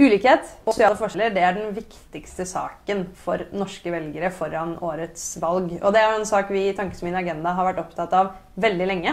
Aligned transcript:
Ulikhet 0.00 0.46
og 0.64 0.72
sosiale 0.72 0.96
forskjeller 0.96 1.32
det 1.34 1.42
er 1.44 1.56
den 1.58 1.74
viktigste 1.76 2.46
saken 2.48 3.02
for 3.20 3.42
norske 3.52 3.92
velgere 3.92 4.30
foran 4.32 4.78
årets 4.80 5.34
valg. 5.42 5.74
Og 5.76 5.92
det 5.92 6.00
er 6.00 6.14
en 6.14 6.24
sak 6.28 6.48
vi 6.54 6.70
i 6.70 6.76
Tankesmien 6.76 7.18
Agenda 7.18 7.52
har 7.58 7.68
vært 7.68 7.82
opptatt 7.82 8.14
av 8.16 8.30
veldig 8.64 8.86
lenge. 8.88 9.12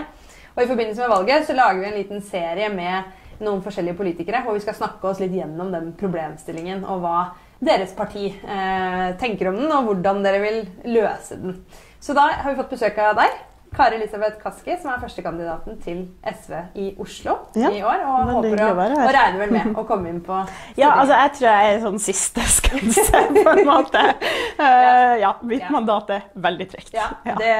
Og 0.56 0.64
I 0.64 0.70
forbindelse 0.70 1.04
med 1.04 1.12
valget 1.12 1.50
så 1.50 1.58
lager 1.58 1.82
vi 1.82 1.90
en 1.90 1.98
liten 1.98 2.24
serie 2.24 2.70
med 2.72 3.44
noen 3.44 3.60
forskjellige 3.66 4.00
politikere, 4.00 4.42
hvor 4.46 4.56
vi 4.56 4.64
skal 4.64 4.78
snakke 4.80 5.12
oss 5.12 5.20
litt 5.22 5.36
gjennom 5.36 5.76
den 5.76 5.92
problemstillingen 6.00 6.88
og 6.88 7.04
hva 7.04 7.18
deres 7.60 7.92
parti 7.98 8.30
eh, 8.32 9.10
tenker 9.20 9.52
om 9.52 9.60
den, 9.60 9.70
og 9.74 9.90
hvordan 9.90 10.24
dere 10.24 10.42
vil 10.42 10.64
løse 10.88 11.38
den. 11.42 11.60
Så 12.00 12.16
da 12.16 12.30
har 12.32 12.48
vi 12.54 12.58
fått 12.62 12.74
besøk 12.78 12.98
av 13.04 13.18
deg. 13.20 13.38
Kari 13.78 14.00
Elisabeth 14.00 14.40
Kaski, 14.42 14.74
som 14.82 14.90
er 14.90 15.02
førstekandidaten 15.04 15.78
til 15.84 16.00
SV 16.26 16.54
i 16.82 16.88
Oslo 17.02 17.36
ja, 17.58 17.70
i 17.70 17.84
år. 17.86 18.02
Og 18.10 18.32
håper 18.40 18.64
å, 18.66 18.72
og 18.74 19.12
regner 19.14 19.42
vel 19.44 19.54
med 19.54 19.78
å 19.78 19.84
komme 19.90 20.10
inn 20.10 20.24
på 20.26 20.40
Ja, 20.80 20.96
altså 20.96 21.20
jeg 21.20 21.34
tror 21.38 21.48
jeg 21.52 21.76
er 21.76 21.84
sånn 21.84 22.02
siste 22.02 22.46
skanse, 22.58 23.24
på 23.38 23.54
en 23.54 23.66
måte. 23.70 24.04
Uh, 24.58 25.14
ja, 25.22 25.36
mitt 25.46 25.62
ja. 25.62 25.70
mandat 25.70 26.10
er 26.16 26.24
veldig 26.42 26.66
trygt. 26.72 26.90
Ja, 26.96 27.12
det, 27.22 27.52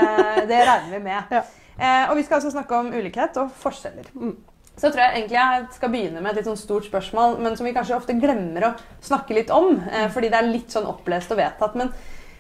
det, 0.50 0.62
regner 0.66 0.96
vi 0.96 1.02
med. 1.04 1.36
Uh, 1.78 2.10
og 2.10 2.16
vi 2.18 2.24
skal 2.26 2.40
altså 2.40 2.50
snakke 2.50 2.74
om 2.74 2.90
ulikhet 2.90 3.38
og 3.38 3.52
forskjeller. 3.62 4.08
Mm. 4.18 4.32
Så 4.74 4.90
tror 4.90 5.04
jeg 5.04 5.20
egentlig 5.20 5.38
jeg 5.38 5.68
skal 5.76 5.92
begynne 5.94 6.24
med 6.24 6.32
et 6.32 6.40
litt 6.40 6.50
sånn 6.50 6.58
stort 6.58 6.88
spørsmål, 6.90 7.38
men 7.46 7.54
som 7.60 7.70
vi 7.70 7.76
kanskje 7.78 8.00
ofte 8.00 8.18
glemmer 8.18 8.66
å 8.66 8.74
snakke 9.06 9.38
litt 9.38 9.54
om, 9.54 9.76
uh, 9.78 10.08
fordi 10.14 10.34
det 10.34 10.40
er 10.42 10.50
litt 10.50 10.74
sånn 10.74 10.90
opplest 10.90 11.36
og 11.36 11.38
vedtatt. 11.44 11.78
men 11.78 11.94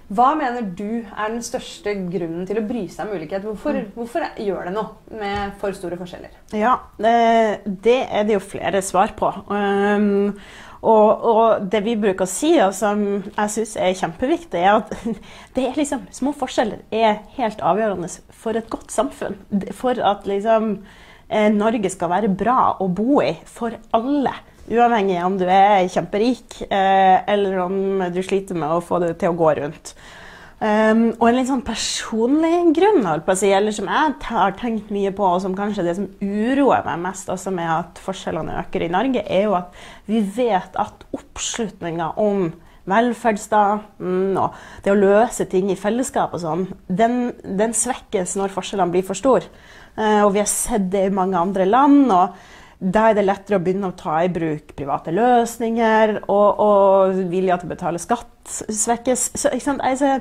hva 0.07 0.29
mener 0.39 0.69
du 0.77 1.01
er 1.03 1.33
den 1.33 1.41
største 1.43 1.91
grunnen 2.07 2.45
til 2.47 2.61
å 2.61 2.67
bry 2.67 2.85
seg 2.91 3.09
om 3.09 3.17
ulikhet? 3.17 3.43
Hvorfor, 3.43 3.75
mm. 3.75 3.89
hvorfor 3.97 4.23
gjør 4.39 4.69
det 4.69 4.75
noe 4.77 5.17
med 5.19 5.57
for 5.59 5.75
store 5.75 5.97
forskjeller? 5.99 6.37
Ja, 6.55 6.77
det 6.95 7.97
er 8.05 8.23
det 8.27 8.37
jo 8.37 8.43
flere 8.43 8.79
svar 8.85 9.11
på. 9.19 9.33
Um, 9.51 10.37
og, 10.79 11.25
og, 11.27 11.65
det 11.71 11.81
vi 11.83 11.97
bruker 11.99 12.23
å 12.23 12.29
si, 12.29 12.53
og 12.63 12.71
som 12.77 13.03
jeg 13.25 13.53
syns 13.57 13.73
er 13.81 13.97
kjempeviktig, 13.99 14.61
er 14.61 14.77
at 14.77 14.93
det 15.57 15.65
er 15.67 15.81
liksom, 15.81 16.07
små 16.15 16.31
forskjeller 16.37 16.85
er 16.95 17.19
helt 17.35 17.59
avgjørende 17.65 18.11
for 18.31 18.55
et 18.55 18.71
godt 18.71 18.93
samfunn. 18.95 19.35
For 19.75 19.99
at 19.99 20.29
liksom, 20.29 20.77
eh, 20.77 21.05
Norge 21.53 21.89
skal 21.91 22.11
være 22.13 22.29
bra 22.31 22.77
å 22.79 22.87
bo 22.87 23.19
i 23.23 23.33
for 23.51 23.75
alle. 23.95 24.33
Uavhengig 24.67 25.17
av 25.19 25.29
om 25.29 25.35
du 25.39 25.45
er 25.47 25.87
kjemperik 25.91 26.61
eh, 26.67 27.23
eller 27.27 27.59
om 27.63 27.77
du 28.11 28.21
sliter 28.23 28.57
med 28.59 28.71
å 28.71 28.83
få 28.83 28.99
det 29.03 29.13
til 29.21 29.31
å 29.31 29.37
gå 29.39 29.51
rundt. 29.61 29.93
Um, 30.57 31.11
og 31.19 31.27
en 31.27 31.35
litt 31.37 31.49
sånn 31.51 31.61
personlig 31.61 32.71
grunn, 32.73 33.03
si, 33.37 33.51
eller 33.53 33.75
som 33.75 33.85
jeg 33.91 34.13
har 34.25 34.55
tenkt 34.57 34.87
mye 34.89 35.11
på, 35.13 35.21
og 35.21 35.43
som 35.43 35.53
kanskje 35.53 35.85
det 35.85 35.93
som 35.99 36.07
uroer 36.17 36.81
meg 36.87 37.03
mest 37.03 37.29
også 37.29 37.53
med 37.53 37.69
at 37.69 38.01
forskjellene 38.01 38.55
øker 38.63 38.87
i 38.87 38.89
Norge, 38.89 39.21
er 39.21 39.45
jo 39.45 39.53
at 39.59 39.77
vi 40.09 40.23
vet 40.23 40.79
at 40.81 41.05
oppslutninga 41.13 42.09
om 42.23 42.49
velferdsstaten 42.87 44.39
og 44.39 44.57
det 44.81 44.93
å 44.93 44.97
løse 44.97 45.45
ting 45.51 45.69
i 45.69 45.77
fellesskap 45.77 46.33
og 46.33 46.41
sånn, 46.41 46.65
den, 46.87 47.35
den, 47.43 47.75
svekkes 47.77 48.37
når 48.39 48.55
forskjellene 48.55 48.95
blir 48.95 49.05
for 49.05 49.19
store. 49.19 49.45
Uh, 49.97 50.21
og 50.27 50.35
vi 50.35 50.43
har 50.43 50.51
sett 50.51 50.87
det 50.93 51.07
i 51.07 51.13
mange 51.13 51.39
andre 51.39 51.65
land. 51.65 52.05
og 52.11 52.37
da 52.77 53.07
er 53.09 53.15
det 53.17 53.23
lettere 53.25 53.57
å 53.57 53.63
begynne 53.65 53.89
å 53.89 53.95
ta 53.97 54.19
i 54.21 54.29
bruk 54.29 54.75
private 54.77 55.09
løsninger, 55.15 56.19
og, 56.29 56.59
og 56.61 57.21
vilja 57.31 57.57
til 57.57 57.69
å 57.69 57.71
betale 57.71 58.01
skatt 58.01 58.51
svekkes. 58.53 59.31
Så, 59.33 59.49
altså, 59.73 60.17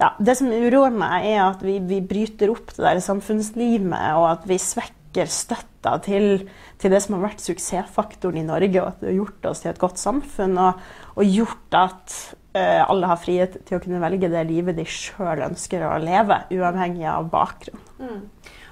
ja, 0.00 0.08
det 0.18 0.34
som 0.40 0.50
uroer 0.50 0.90
meg, 0.90 1.28
er 1.30 1.44
at 1.44 1.62
vi, 1.62 1.78
vi, 1.86 2.00
bryter 2.02 2.50
opp 2.50 2.74
det 2.74 2.82
der 2.82 3.02
samfunnslivet, 3.04 3.94
og 4.18 4.26
at 4.32 4.48
vi 4.50 4.58
svekker 4.58 5.30
støtta 5.30 5.96
til, 6.02 6.48
til, 6.82 6.90
det 6.90 7.00
som 7.04 7.14
har 7.16 7.28
vært 7.28 7.46
suksessfaktoren 7.46 8.42
i 8.42 8.46
Norge, 8.48 8.82
og 8.82 8.90
at 8.90 9.00
det 9.04 9.12
har 9.12 9.18
gjort 9.20 9.48
oss 9.52 9.62
til 9.62 9.70
et 9.70 9.82
godt 9.86 10.02
samfunn, 10.02 10.58
og, 10.58 10.82
og 11.14 11.30
gjort 11.38 11.78
at 11.78 12.18
uh, 12.58 12.82
alle 12.88 13.12
har 13.12 13.22
frihet 13.22 13.60
til 13.68 13.78
å 13.78 13.84
kunne 13.86 14.02
velge 14.02 14.32
det 14.34 14.44
livet 14.50 14.82
de 14.82 14.88
sjøl 14.98 15.46
ønsker 15.46 15.86
å 15.86 15.94
leve, 16.02 16.42
uavhengig 16.58 17.06
av 17.14 17.30
bakgrunn. 17.30 17.86
Mm. 18.02 18.20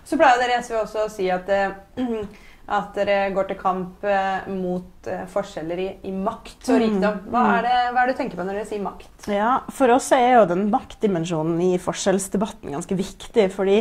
Så 0.09 0.17
pleier 0.17 0.41
dere 0.41 0.57
i 0.57 0.65
SV 0.65 0.79
også 0.81 1.05
å 1.05 1.11
si 1.13 1.29
at 1.33 1.51
uh, 1.53 1.75
at 2.69 2.93
dere 2.99 3.31
går 3.33 3.49
til 3.49 3.57
kamp 3.57 4.05
eh, 4.05 4.49
mot 4.53 5.09
eh, 5.09 5.25
forskjeller 5.33 5.81
i, 5.81 5.87
i 6.05 6.13
makt 6.13 6.69
og 6.69 6.75
mm. 6.77 6.83
rikdom. 6.83 7.21
Hva 7.33 7.45
er, 7.55 7.65
det, 7.65 7.77
hva 7.95 8.03
er, 8.03 8.11
det, 8.11 8.15
du 8.15 8.21
tenker 8.21 8.37
på 8.37 8.45
når 8.45 8.59
dere 8.59 8.69
sier 8.69 8.83
makt? 8.85 9.29
Ja, 9.33 9.53
For 9.73 9.95
oss 9.95 10.11
er 10.13 10.35
jo 10.35 10.43
den 10.51 10.67
maktdimensjonen 10.73 11.63
i 11.65 11.71
forskjellsdebatten 11.81 12.77
ganske 12.77 12.99
viktig. 12.99 13.49
fordi 13.55 13.81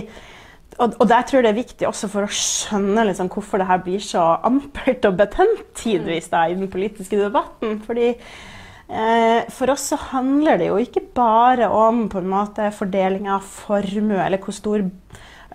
og, 0.77 0.93
og 1.01 1.07
der 1.09 1.25
tror 1.25 1.39
jeg 1.39 1.47
det 1.47 1.51
er 1.51 1.61
viktig 1.63 1.87
også 1.89 2.07
for 2.11 2.27
å 2.27 2.31
skjønne 2.31 3.07
liksom, 3.09 3.31
hvorfor 3.33 3.59
det 3.59 3.67
her 3.67 3.81
blir 3.83 4.03
så 4.03 4.23
ampert 4.45 5.07
og 5.09 5.17
betent 5.19 5.63
tidvis 5.79 6.29
da, 6.31 6.45
i 6.47 6.55
den 6.55 6.69
politiske 6.71 7.19
debatten. 7.19 7.79
Fordi 7.83 8.11
eh, 8.13 9.39
For 9.51 9.73
oss 9.73 9.89
så 9.91 9.99
handler 10.13 10.61
det 10.61 10.69
jo 10.69 10.77
ikke 10.79 11.03
bare 11.17 11.67
om 11.73 12.05
på 12.13 12.21
en 12.21 12.29
måte 12.31 12.69
fordeling 12.77 13.27
av 13.35 13.43
formue, 13.43 14.21
eller 14.21 14.39
hvor 14.39 14.55
stor 14.55 14.85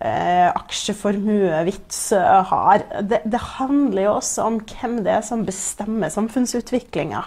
eh, 0.02 0.48
aksjeformuevits 0.50 2.04
har. 2.50 2.86
Det, 3.00 3.22
det, 3.24 3.42
handler 3.58 4.08
jo 4.08 4.14
også 4.18 4.46
om 4.50 4.60
hvem 4.66 5.00
det 5.06 5.16
er 5.16 5.26
som 5.26 5.46
bestemmer 5.46 6.12
samfunnsutviklinga. 6.12 7.24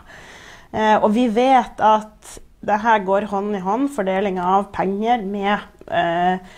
Eh, 0.76 0.98
og 1.00 1.12
vi 1.16 1.28
vet 1.32 1.82
at 1.84 2.36
det 2.66 2.82
her 2.82 3.04
går 3.06 3.28
hånd 3.30 3.56
i 3.58 3.64
hånd, 3.64 3.90
fordelinga 3.94 4.46
av 4.58 4.70
penger, 4.76 5.24
med 5.26 5.60
eh, 5.94 6.56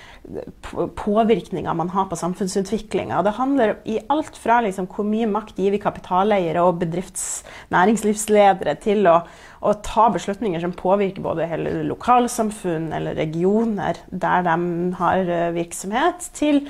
påvirkninga 0.95 1.73
man 1.73 1.89
har 1.89 2.05
på 2.05 2.15
samfunnsutviklinga. 2.19 3.21
Det 3.23 3.35
handler 3.37 3.75
i 3.87 3.99
alt 4.11 4.35
fra 4.37 4.59
liksom, 4.65 4.89
hvor 4.91 5.07
mye 5.07 5.27
makt 5.31 5.59
gir 5.59 5.71
vi 5.71 5.79
kapitaleiere 5.79 6.65
og 6.67 6.81
bedrifts- 6.81 7.45
næringslivsledere 7.71 8.75
til 8.83 9.07
å, 9.07 9.21
å, 9.61 9.73
ta 9.83 10.09
beslutninger 10.11 10.63
som 10.63 10.75
påvirker 10.75 11.23
både 11.23 11.47
hele 11.47 11.81
lokalsamfunn 11.87 12.91
eller 12.97 13.15
regioner 13.17 14.01
der 14.11 14.43
de 14.47 14.57
har 14.99 15.31
eh, 15.31 15.49
virksomhet, 15.55 16.27
til 16.35 16.65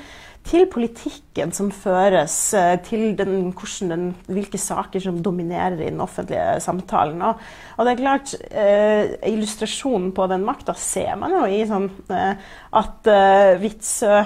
til 0.48 0.64
politikken 0.70 1.52
som 1.52 1.68
føres, 1.74 2.36
eh, 2.56 2.78
til 2.86 3.12
den, 3.18 3.50
den, 3.90 4.06
hvilke 4.28 4.60
saker 4.60 5.02
som 5.04 5.20
dominerer 5.24 5.76
i 5.76 5.90
den 5.90 6.00
offentlige 6.00 6.58
samtalen. 6.64 7.20
Og, 7.28 7.42
og 7.76 7.86
det 7.86 7.92
er 7.92 8.00
klart, 8.00 8.34
eh, 8.48 9.12
Illustrasjonen 9.28 10.10
på 10.16 10.28
den 10.32 10.46
makta 10.48 10.74
ser 10.78 11.14
man 11.20 11.36
jo 11.36 11.44
i 11.44 11.60
sånn 11.68 11.90
eh, 12.08 12.50
at 12.80 13.12
eh, 13.12 13.54
Witzøe, 13.60 14.24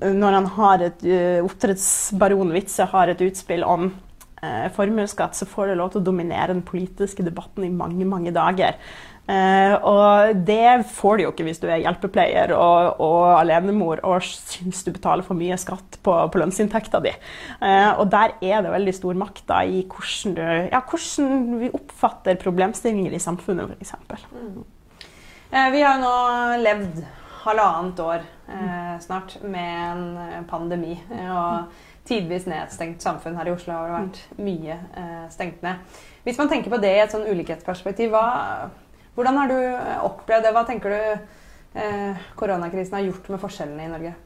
når 0.00 0.38
han 0.38 0.46
har 0.54 0.82
et 0.86 1.00
uh, 1.02 1.40
oppdrettsbaron 1.42 2.52
Witzøe 2.54 2.84
har 2.92 3.10
et 3.10 3.24
utspill 3.26 3.64
om 3.66 3.88
eh, 4.42 4.66
formuesskatt, 4.74 5.36
så 5.36 5.48
får 5.48 5.70
det 5.70 5.78
lov 5.80 5.92
til 5.92 6.02
å 6.02 6.08
dominere 6.10 6.52
den 6.54 6.64
politiske 6.66 7.24
debatten 7.26 7.66
i 7.66 7.72
mange, 7.72 8.06
mange 8.08 8.32
dager. 8.34 8.78
Uh, 9.30 9.74
og 9.86 10.38
det 10.42 10.80
får 10.90 11.18
du 11.18 11.22
jo 11.22 11.30
ikke 11.30 11.44
hvis 11.46 11.60
du 11.62 11.68
er 11.68 11.82
hjelpepleier 11.84 12.50
og, 12.56 12.96
og 13.04 13.36
alenemor 13.36 14.00
og 14.08 14.24
syns 14.26 14.80
du 14.82 14.90
betaler 14.90 15.22
for 15.22 15.38
mye 15.38 15.58
skatt 15.60 16.00
på, 16.02 16.14
på 16.32 16.40
lønnsinntekta 16.40 16.98
di. 17.04 17.12
Eh, 17.62 17.90
og 17.92 18.08
der 18.10 18.34
er 18.40 18.64
det 18.64 18.72
veldig 18.72 18.94
stor 18.96 19.20
makt 19.20 19.44
da, 19.46 19.60
i 19.62 19.84
hvordan, 19.84 20.34
du, 20.34 20.42
ja, 20.72 20.80
hvordan, 20.80 21.46
vi 21.60 21.70
oppfatter 21.76 22.40
problemstillinger 22.42 23.14
i 23.14 23.22
samfunnet, 23.22 23.70
f.eks. 23.76 24.26
Mm. 24.32 24.58
Eh, 25.52 25.70
vi 25.76 25.84
har 25.84 26.02
nå 26.02 26.16
levd 26.64 27.00
halvannet 27.44 28.04
år 28.04 28.26
snart 29.00 29.36
med 29.46 29.70
en 29.94 30.44
pandemi. 30.50 30.96
og 31.30 31.70
tidvis 32.10 32.48
nedstengt 32.50 33.04
samfunn 33.04 33.36
her 33.38 33.46
i 33.46 33.52
Oslo 33.54 33.76
har 33.76 33.86
det 33.86 33.94
vært 33.94 34.40
mye 34.42 34.76
stengt 35.30 35.62
ned. 35.62 36.00
Hvis 36.26 36.40
man 36.40 36.50
tenker 36.50 36.72
på 36.72 36.80
det 36.82 36.90
i 36.96 37.02
et 37.04 37.14
sånn 37.14 37.28
ulikhetsperspektiv, 37.30 38.10
hva 38.10 38.72
hvordan 39.14 39.38
har 39.42 39.52
du 39.52 39.58
eh, 39.60 40.00
opplevd 40.06 40.46
det? 40.46 40.54
Hva 40.56 40.64
tenker 40.68 40.94
du 40.94 41.78
eh, 41.80 42.26
koronakrisen 42.38 42.98
har 42.98 43.08
gjort 43.08 43.30
med 43.32 43.42
forskjellene 43.42 43.86
i 43.86 43.92
Norge? 43.92 44.16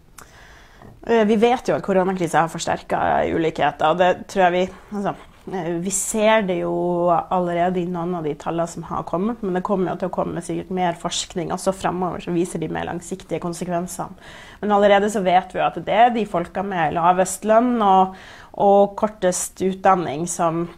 Eh, 1.07 1.25
vi 1.25 1.37
vet 1.37 1.69
jo 1.69 1.77
at 1.77 1.85
koronakrisen 1.85 2.41
har 2.41 2.53
forsterka 2.53 2.99
ulikheter. 3.29 3.95
det 3.95 4.11
tror 4.29 4.45
jeg 4.47 4.53
vi, 4.53 4.63
altså, 4.97 5.15
eh, 5.53 5.73
vi 5.85 5.91
ser 5.91 6.43
det 6.49 6.59
jo 6.63 7.11
allerede 7.11 7.81
i 7.81 7.89
noen 7.91 8.15
av 8.19 8.25
de 8.25 8.35
tallene 8.35 8.69
som 8.69 8.87
har 8.89 9.03
kommet, 9.09 9.43
men 9.43 9.55
det 9.55 9.65
kommer 9.65 9.93
jo 9.93 9.99
til 10.01 10.09
å 10.09 10.15
komme 10.15 10.45
sikkert 10.45 10.71
mer 10.71 10.97
forskning 11.01 11.53
også 11.53 11.75
fremover 11.77 12.25
som 12.25 12.37
viser 12.37 12.63
de 12.63 12.69
mer 12.69 12.89
langsiktige 12.89 13.43
konsekvensene. 13.43 14.17
Men 14.61 14.73
allerede 14.73 15.11
så 15.13 15.21
vet 15.25 15.53
vi 15.53 15.61
jo 15.61 15.67
at 15.67 15.77
det 15.85 15.99
er 16.07 16.15
de 16.15 16.25
folka 16.25 16.65
med 16.65 16.97
lavest 16.97 17.45
lønn 17.45 17.77
og, 17.83 18.17
og 18.57 18.97
kortest 18.97 19.61
utdanning 19.61 20.27
som 20.31 20.69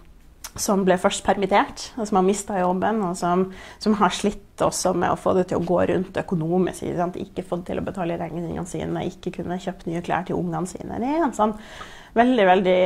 som 0.63 0.85
ble 0.87 0.97
først 1.01 1.25
permittert, 1.27 1.91
og 1.97 2.09
som 2.09 2.21
har 2.21 2.27
mista 2.27 2.59
jobben, 2.61 3.03
og 3.07 3.17
som, 3.19 3.47
som, 3.83 3.97
har 4.01 4.15
slitt 4.15 4.63
også 4.63 4.95
med 4.97 5.13
å 5.13 5.19
få 5.21 5.35
det 5.37 5.49
til 5.51 5.61
å 5.61 5.67
gå 5.67 5.81
rundt 5.91 6.17
økonomisk. 6.23 6.87
Ikke, 7.21 7.45
fått 7.47 7.67
til 7.71 7.81
å 7.81 7.85
betale 7.87 8.19
regningene 8.21 8.67
sine, 8.69 9.05
ikke 9.11 9.35
kunne 9.39 9.61
kjøpt 9.63 9.89
nye 9.91 10.05
klær 10.05 10.27
til 10.29 10.39
ungene 10.39 10.69
sine. 10.71 11.01
Det 11.03 11.13
er 11.13 11.27
en 11.27 11.37
sånn 11.37 11.57
veldig 12.17 12.47
veldig 12.49 12.79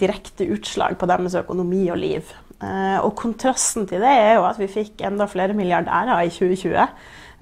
direkte 0.00 0.48
utslag 0.50 0.96
på 0.98 1.06
deres 1.06 1.36
økonomi 1.38 1.84
og 1.94 2.00
liv. 2.00 2.32
Eh, 2.64 2.98
og 3.02 3.14
kontrasten 3.18 3.88
til 3.90 4.02
det 4.02 4.14
er 4.14 4.32
jo 4.38 4.48
at 4.48 4.58
vi 4.60 4.70
fikk 4.70 5.04
enda 5.06 5.28
flere 5.30 5.56
milliardærer 5.56 6.24
i 6.26 6.32
2020. 6.32 6.88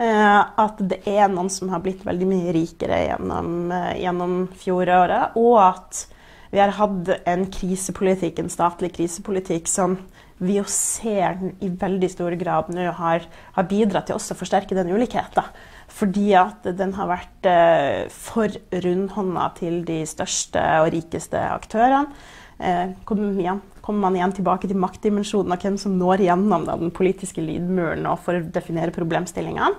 Eh, 0.03 0.41
at 0.65 0.81
det 0.89 1.03
er 1.09 1.29
noen 1.31 1.51
som 1.53 1.71
har 1.73 1.83
blitt 1.85 2.05
veldig 2.07 2.29
mye 2.29 2.55
rikere 2.57 3.03
gjennom, 3.11 3.71
eh, 3.73 4.01
gjennom 4.03 4.37
fjoråret, 4.59 5.37
og 5.37 5.59
at 5.63 6.07
Vi 6.53 6.61
har 6.61 6.75
hatt 6.77 7.09
en 7.25 7.47
krisepolitikk, 7.49 8.43
en 8.43 8.53
statlig 8.53 8.93
krisepolitikk 8.99 9.71
som 9.71 9.97
vi 10.43 10.59
jo 10.59 10.65
ser 10.69 11.39
i 11.63 11.71
veldig 11.81 12.11
stor 12.11 12.35
grad 12.37 12.69
nå 12.75 12.91
har, 12.99 13.25
har 13.57 13.69
bidratt 13.71 14.11
til 14.11 14.19
også 14.19 14.35
å 14.35 14.41
forsterke 14.41 14.77
den 14.77 14.91
ulikheten. 14.93 15.49
Fordi 15.93 16.27
at 16.37 16.67
den 16.77 16.93
har 16.97 17.09
vært 17.09 17.49
eh, 17.49 18.05
for 18.13 18.53
rundhånda 18.85 19.49
til 19.59 19.81
de 19.89 20.03
største 20.09 20.61
og 20.83 20.91
rikeste 20.93 21.41
aktørene. 21.41 22.11
Eh, 22.63 22.93
kommer, 23.09 23.33
igjen, 23.41 23.65
kommer, 23.81 24.09
man 24.09 24.19
igjen 24.19 24.37
tilbake 24.37 24.69
til 24.69 24.81
maktdimensjonen 24.83 25.57
av 25.57 25.65
hvem 25.65 25.81
som 25.81 25.97
når 25.99 26.27
gjennom 26.29 26.69
da, 26.69 26.77
den 26.81 26.93
politiske 26.95 27.45
lydmuren 27.45 28.05
og 28.11 28.21
for 28.27 28.39
å 28.39 28.45
definere 28.55 28.95
problemstillingene. 28.95 29.73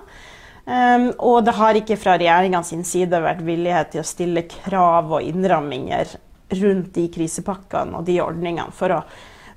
Um, 0.64 1.10
og 1.20 1.42
det 1.44 1.52
har 1.58 1.76
ikke 1.76 1.98
fra 2.00 2.14
regjeringas 2.16 2.70
side 2.88 3.18
vært 3.20 3.42
villighet 3.44 3.90
til 3.92 4.00
å 4.00 4.06
stille 4.08 4.46
krav 4.48 5.10
og 5.12 5.26
innramminger 5.26 6.14
rundt 6.62 6.92
de 6.96 7.08
krisepakkene 7.12 8.00
og 8.00 8.08
de 8.08 8.20
ordningene 8.24 8.74
for 8.74 8.96
å 8.96 9.04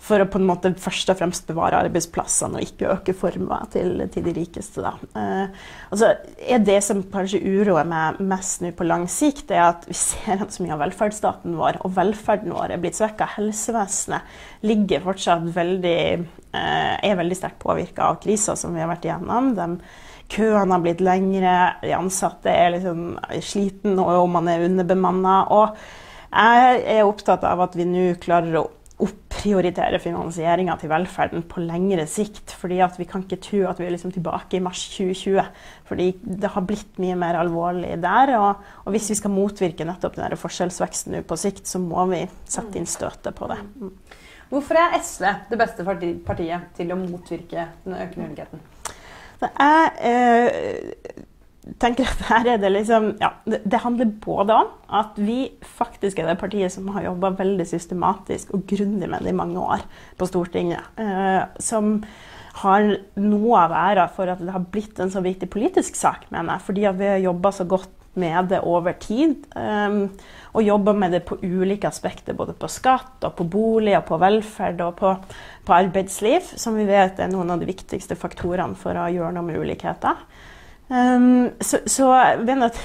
for 0.07 0.21
å 0.21 0.27
på 0.29 0.39
en 0.39 0.47
måte 0.47 0.71
først 0.79 1.09
og 1.11 1.19
fremst 1.19 1.47
bevare 1.49 1.79
arbeidsplassene 1.81 2.59
og 2.59 2.65
ikke 2.65 2.91
øke 2.93 3.15
formuen 3.17 3.69
til, 3.73 4.03
til, 4.13 4.25
de 4.27 4.33
rikeste. 4.35 4.93
Eh, 5.17 5.65
altså, 5.91 6.11
er 6.37 6.63
det 6.63 6.77
som 6.85 7.03
kanskje 7.11 7.41
uroer 7.43 7.87
meg 7.87 8.21
mest 8.29 8.63
nå 8.63 8.71
på 8.77 8.87
lang 8.87 9.07
sikt, 9.11 9.51
er 9.51 9.65
at 9.65 9.87
vi 9.89 9.97
ser 9.97 10.43
at 10.45 10.53
så 10.53 10.63
mye 10.63 10.75
av 10.77 10.83
velferdsstaten 10.85 11.57
vår 11.59 11.81
og 11.81 11.95
velferden 11.97 12.55
vår 12.55 12.75
er 12.75 12.83
blitt 12.83 12.99
svekka. 12.99 13.29
Helsevesenet 13.35 14.67
ligger 14.67 15.05
fortsatt 15.05 15.47
veldig, 15.55 16.01
eh, 16.53 16.93
er 17.01 17.19
veldig 17.19 17.39
sterkt 17.39 17.61
påvirka 17.63 18.11
av 18.11 18.21
krisa 18.23 18.55
som 18.59 18.77
vi 18.77 18.85
har 18.85 18.91
vært 18.93 19.09
igjennom. 19.09 19.55
De, 19.57 19.71
køene 20.31 20.75
har 20.75 20.83
blitt 20.83 21.01
lengre, 21.03 21.53
de 21.81 21.93
ansatte 21.95 22.51
er 22.51 22.73
liksom 22.75 23.15
sliten 23.43 23.99
og 24.03 24.27
man 24.29 24.49
er 24.51 24.65
underbemanna. 24.67 25.39
Jeg 26.31 26.81
er 26.97 27.05
opptatt 27.07 27.45
av 27.47 27.61
at 27.67 27.77
vi 27.77 27.85
nå 27.87 28.09
klarer 28.23 28.59
å 28.59 28.67
opprioritere 28.97 29.99
finansieringa 30.01 30.73
til 30.81 30.89
velferden 30.89 31.43
på 31.45 31.61
lengre 31.61 32.07
sikt. 32.09 32.55
fordi 32.57 32.81
vi 32.97 33.05
kan 33.05 33.23
ikke 33.23 33.41
tro 33.41 33.59
at 33.69 33.79
vi 33.79 33.85
er 33.85 33.93
liksom 33.93 34.11
tilbake 34.11 34.57
i 34.57 34.59
mars 34.59 34.81
2020. 34.97 35.45
fordi 35.85 36.07
det 36.21 36.49
har 36.49 36.61
blitt 36.61 36.97
mye 36.97 37.15
mer 37.15 37.37
alvorlig 37.37 38.01
der. 38.01 38.33
Og, 38.39 38.55
og 38.85 38.91
hvis 38.91 39.09
vi 39.09 39.15
skal 39.15 39.31
motvirke 39.31 39.85
nettopp 39.85 40.15
den 40.15 40.37
forskjellsveksten 40.37 41.23
på 41.23 41.37
sikt, 41.37 41.67
så 41.67 41.79
må 41.79 42.07
vi 42.09 42.25
sette 42.45 42.77
inn 42.77 42.89
støtet 42.89 43.35
på 43.35 43.47
det. 43.47 43.59
Mm. 43.77 43.93
Hvorfor 44.49 44.79
er 44.79 44.97
SV 45.03 45.25
det 45.49 45.59
beste 45.59 45.83
partiet 45.83 46.69
til 46.77 46.91
å 46.91 46.99
motvirke 46.99 47.67
den 47.83 47.97
økende 47.99 48.29
ulikheten? 48.31 48.61
Det 49.37 49.49
er, 49.61 49.91
eh, 50.01 51.23
tenker 51.81 52.07
at 52.07 52.23
her 52.29 52.49
er 52.53 52.61
det 52.61 52.71
liksom 52.73 53.09
ja, 53.21 53.33
det, 53.45 53.81
handler 53.83 54.09
både 54.23 54.55
om 54.55 54.71
at 54.99 55.19
vi 55.19 55.49
faktisk 55.77 56.21
er 56.21 56.31
det 56.31 56.39
partiet 56.41 56.73
som 56.73 56.87
har 56.95 57.09
jobba 57.09 57.33
veldig 57.39 57.67
systematisk 57.67 58.53
og 58.55 58.65
grundig 58.69 59.09
med 59.09 59.25
det 59.25 59.33
i 59.33 59.37
mange 59.37 59.59
år 59.61 59.83
på 60.17 60.29
Stortinget. 60.29 60.87
Eh, 61.01 61.43
som 61.59 61.99
har 62.63 62.87
noe 63.21 63.59
av 63.59 63.75
æra 63.77 64.07
for 64.13 64.31
at 64.31 64.41
det 64.41 64.53
har 64.53 64.65
blitt 64.73 64.97
en 65.03 65.11
så 65.13 65.21
viktig 65.21 65.49
politisk 65.53 65.97
sak, 65.99 66.25
mener 66.33 66.55
jeg. 66.55 66.65
Fordi 66.69 66.87
vi 66.97 67.11
har 67.11 67.21
jobba 67.21 67.51
så 67.53 67.67
godt 67.69 67.93
med 68.17 68.49
det 68.49 68.63
over 68.65 68.97
tid. 68.97 69.45
Um, 69.53 70.07
og 70.57 70.65
jobba 70.65 70.93
med 70.97 71.13
det 71.13 71.21
på 71.27 71.37
ulike 71.43 71.89
aspekter, 71.89 72.33
både 72.33 72.55
på 72.57 72.69
skatt, 72.71 73.19
og 73.21 73.35
på 73.37 73.45
bolig, 73.45 73.93
og 73.99 74.07
på 74.09 74.17
velferd 74.21 74.81
og 74.81 74.95
på, 74.97 75.13
på 75.67 75.75
arbeidsliv, 75.75 76.49
som 76.57 76.79
vi 76.79 76.87
vet 76.89 77.21
er 77.21 77.29
noen 77.29 77.53
av 77.53 77.61
de 77.61 77.69
viktigste 77.69 78.17
faktorene 78.17 78.77
for 78.79 78.97
å 78.97 79.09
gjøre 79.13 79.35
noe 79.37 79.45
med 79.45 79.61
ulikheter. 79.61 80.25
Um, 80.87 81.49
så, 81.59 81.81
så 81.85 82.09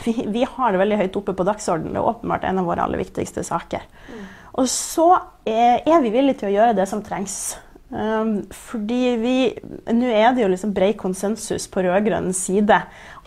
vi, 0.04 0.14
vi, 0.26 0.44
har 0.44 0.72
det 0.72 0.80
veldig 0.80 0.98
høyt 1.04 1.18
oppe 1.20 1.34
på 1.38 1.46
dagsordenen. 1.46 1.94
Det 1.94 2.00
er 2.00 2.12
åpenbart 2.12 2.46
en 2.48 2.62
av 2.62 2.70
våre 2.70 2.86
aller 2.86 3.02
viktigste 3.02 3.44
saker. 3.46 3.84
Mm. 4.10 4.24
Og 4.60 4.66
så 4.70 5.10
er, 5.46 5.84
er, 5.86 6.00
vi 6.02 6.10
villige 6.12 6.42
til 6.42 6.50
å 6.50 6.56
gjøre 6.56 6.78
det 6.80 6.88
som 6.90 7.02
trengs. 7.04 7.54
Um, 7.92 8.38
fordi 8.56 9.18
vi 9.20 9.34
Nå 9.92 10.08
er 10.08 10.30
det 10.32 10.40
jo 10.40 10.48
liksom 10.48 10.70
bred 10.72 10.96
konsensus 10.96 11.66
på 11.68 11.82
rød-grønn 11.84 12.30
side 12.32 12.78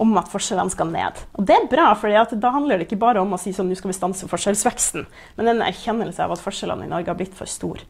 om 0.01 0.15
at 0.17 0.31
forskjellene 0.31 0.73
skal 0.73 0.89
ned. 0.91 1.21
Og 1.37 1.45
det 1.47 1.55
er 1.55 1.69
bra, 1.71 1.91
for 1.95 2.35
da 2.41 2.53
handler 2.55 2.81
det 2.81 2.89
ikke 2.89 2.99
bare 3.05 3.21
om 3.21 3.37
å 3.37 3.39
si 3.39 3.53
sånn 3.55 3.69
nå 3.69 3.77
skal 3.77 3.93
vi 3.93 3.97
stanse 3.99 4.29
forskjellsveksten, 4.31 5.05
men 5.37 5.51
en 5.51 5.63
erkjennelse 5.67 6.25
av 6.25 6.33
at 6.33 6.41
forskjellene 6.41 6.87
i 6.87 6.91
Norge 6.91 7.13
har 7.13 7.19
blitt 7.19 7.37
for 7.37 7.49
store. 7.49 7.85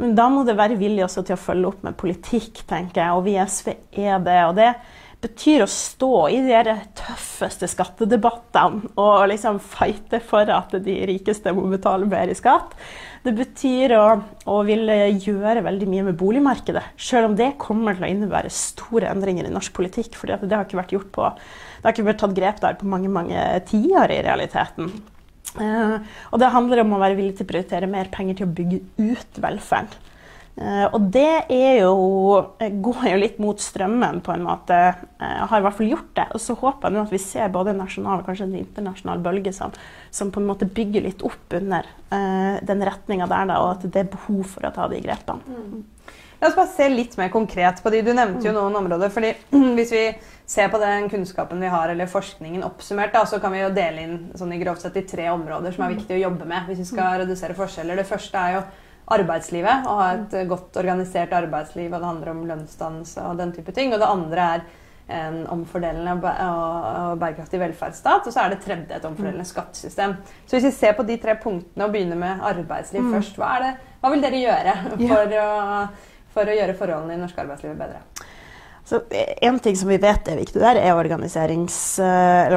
Men 0.00 0.14
da 0.16 0.28
må 0.32 0.46
det 0.46 0.56
være 0.56 0.78
vilje 0.80 1.04
også 1.04 1.26
til 1.26 1.36
å 1.36 1.42
følge 1.42 1.68
opp 1.68 1.82
med 1.84 1.98
politikk, 2.00 2.62
tenker 2.70 3.02
jeg, 3.02 3.18
og 3.18 3.26
vi 3.26 3.34
i 3.36 3.42
SV 3.42 3.74
er 3.74 4.22
det. 4.22 4.38
og 4.46 4.56
det 4.56 4.70
betyr 5.22 5.62
å 5.62 5.70
stå 5.70 6.12
i 6.34 6.40
de 6.42 6.74
tøffeste 6.98 7.68
skattedebattene 7.70 8.90
og 8.98 9.28
liksom 9.30 9.60
fighte 9.62 10.18
for 10.24 10.50
at 10.50 10.74
de 10.82 10.96
rikeste 11.08 11.52
må 11.54 11.68
betale 11.70 12.08
mer 12.10 12.32
i 12.32 12.36
skatt. 12.36 12.74
Det 13.22 13.34
betyr 13.38 13.94
å, 13.94 14.06
å 14.50 14.58
ville 14.66 14.96
gjøre 15.12 15.62
veldig 15.62 15.88
mye 15.90 16.06
med 16.08 16.18
boligmarkedet, 16.18 16.82
selv 16.98 17.30
om 17.30 17.38
det 17.38 17.52
kommer 17.62 17.94
til 17.94 18.08
å 18.08 18.10
innebære 18.10 18.50
store 18.52 19.12
endringer 19.14 19.46
i 19.46 19.54
norsk 19.54 19.74
politikk. 19.76 20.18
For 20.18 20.32
det 20.32 20.50
har 20.50 20.66
ikke 20.66 20.80
vært 20.80 20.96
gjort 20.96 21.12
på, 21.14 21.30
det 21.78 21.86
har 21.86 21.94
ikke 21.94 22.08
vært 22.10 22.22
tatt 22.24 22.38
grep 22.38 22.62
der 22.64 22.78
på 22.80 22.90
mange 22.90 23.12
mange 23.12 23.46
tiår 23.70 24.16
i 24.16 24.22
realiteten. 24.26 24.90
Uh, 25.52 26.00
og 26.32 26.40
det 26.40 26.54
handler 26.54 26.80
om 26.82 26.96
å 26.96 27.02
være 27.02 27.18
villig 27.18 27.36
til 27.36 27.46
å 27.46 27.52
prioritere 27.52 27.90
mer 27.90 28.08
penger 28.10 28.40
til 28.40 28.48
å 28.48 28.56
bygge 28.56 28.82
ut 29.12 29.42
velferden. 29.44 30.10
Uh, 30.52 30.84
og 30.92 31.06
det 31.14 31.46
er 31.48 31.78
jo, 31.80 31.92
eh, 32.60 32.74
går 32.84 33.06
jo 33.08 33.20
litt 33.22 33.38
mot 33.40 33.60
strømmen, 33.60 34.20
på 34.20 34.34
en 34.34 34.42
måte. 34.44 34.76
Jeg 34.76 35.06
uh, 35.22 35.46
har 35.48 35.62
i 35.62 35.64
hvert 35.64 35.78
fall 35.78 35.88
gjort 35.88 36.10
det. 36.18 36.26
Og 36.36 36.42
så 36.44 36.56
håper 36.60 36.88
jeg 36.90 36.96
nå 36.96 37.04
at 37.06 37.14
vi 37.14 37.20
ser 37.24 37.54
både 37.54 37.72
en 37.72 37.80
nasjonal 37.80 38.20
og 38.20 38.28
kanskje 38.28 38.50
en 38.50 38.58
internasjonal 38.60 39.22
bølge 39.24 39.54
som, 39.56 39.72
som 40.12 40.32
på 40.34 40.42
en 40.42 40.50
måte 40.50 40.68
bygger 40.68 41.06
litt 41.08 41.24
opp 41.24 41.56
under 41.56 41.88
uh, 42.12 42.60
den 42.68 42.84
retninga 42.84 43.30
der, 43.32 43.48
da, 43.48 43.62
og 43.64 43.78
at 43.78 43.88
det 43.88 44.04
er 44.04 44.12
behov 44.12 44.44
for 44.52 44.68
å 44.68 44.74
ta 44.76 44.90
de 44.92 45.00
grepene. 45.00 45.56
Mm. 45.56 45.88
La 46.42 46.48
oss 46.50 46.58
bare 46.58 46.72
se 46.74 46.88
litt 46.90 47.12
mer 47.16 47.28
konkret 47.30 47.80
på 47.80 47.90
de. 47.94 48.00
Du 48.02 48.12
nevnte 48.12 48.48
jo 48.48 48.52
mm. 48.52 48.56
noen 48.58 48.78
områder. 48.82 49.12
fordi 49.14 49.32
Hvis 49.78 49.92
vi 49.94 50.04
ser 50.52 50.68
på 50.68 50.80
den 50.82 51.08
kunnskapen 51.08 51.60
vi 51.62 51.72
har, 51.72 51.88
eller 51.88 52.10
forskningen 52.10 52.64
oppsummert, 52.66 53.14
da, 53.14 53.24
så 53.24 53.40
kan 53.40 53.54
vi 53.54 53.62
jo 53.62 53.72
dele 53.72 54.04
inn 54.04 54.16
sånn 54.36 54.52
i 54.52 54.60
grovt 54.60 54.84
sett 54.84 55.00
i 55.00 55.06
tre 55.08 55.30
områder 55.32 55.72
som 55.72 55.86
er 55.86 55.94
mm. 55.94 56.00
viktig 56.00 56.18
å 56.18 56.24
jobbe 56.26 56.48
med 56.50 56.68
hvis 56.68 56.82
vi 56.82 56.88
skal 56.92 57.06
mm. 57.08 57.20
redusere 57.22 57.56
forskjeller. 57.56 58.02
Det 58.02 58.10
første 58.10 58.42
er 58.42 58.58
jo 58.58 58.64
arbeidslivet 59.10 59.88
og 59.88 59.98
ha 59.98 60.12
et 60.16 60.36
godt 60.48 60.76
organisert 60.78 61.32
arbeidsliv. 61.34 61.92
og 61.92 61.98
Det 61.98 62.08
handler 62.08 62.30
om 62.30 62.46
lønnsdannelse 62.46 63.26
og 63.26 63.38
den 63.38 63.52
type 63.52 63.72
ting. 63.72 63.92
Og 63.92 64.00
det 64.00 64.08
andre 64.08 64.46
er 64.54 64.64
en 65.12 65.42
omfordelende 65.50 66.14
og 66.14 67.18
bærekraftig 67.20 67.60
velferdsstat. 67.60 68.26
Og 68.26 68.32
så 68.32 68.44
er 68.44 68.54
det 68.54 68.62
tredje 68.64 68.96
et 68.96 69.04
omfordelende 69.04 69.44
skattesystem. 69.48 70.14
Så 70.46 70.56
hvis 70.56 70.68
vi 70.70 70.74
ser 70.76 70.96
på 70.96 71.06
de 71.08 71.16
tre 71.20 71.36
punktene 71.42 71.84
og 71.84 71.92
begynner 71.92 72.16
med 72.16 72.46
arbeidsliv 72.52 73.02
mm. 73.02 73.14
først, 73.16 73.40
hva, 73.40 73.56
det, 73.64 73.72
hva, 74.00 74.12
vil 74.14 74.24
dere 74.24 74.44
gjøre 74.44 74.76
for, 75.08 75.36
å, 75.42 75.48
for 76.34 76.52
å 76.52 76.60
gjøre 76.60 76.78
forholdene 76.78 77.18
i 77.18 77.22
norsk 77.22 77.42
arbeidsliv 77.44 77.74
bedre? 77.78 78.04
Så 78.84 79.00
En 79.40 79.58
ting 79.62 79.76
som 79.78 79.88
vi 79.88 79.98
vet 80.02 80.26
er 80.28 80.38
viktig 80.40 80.58
der, 80.58 80.78
er 80.80 80.90
eh, 80.90 80.96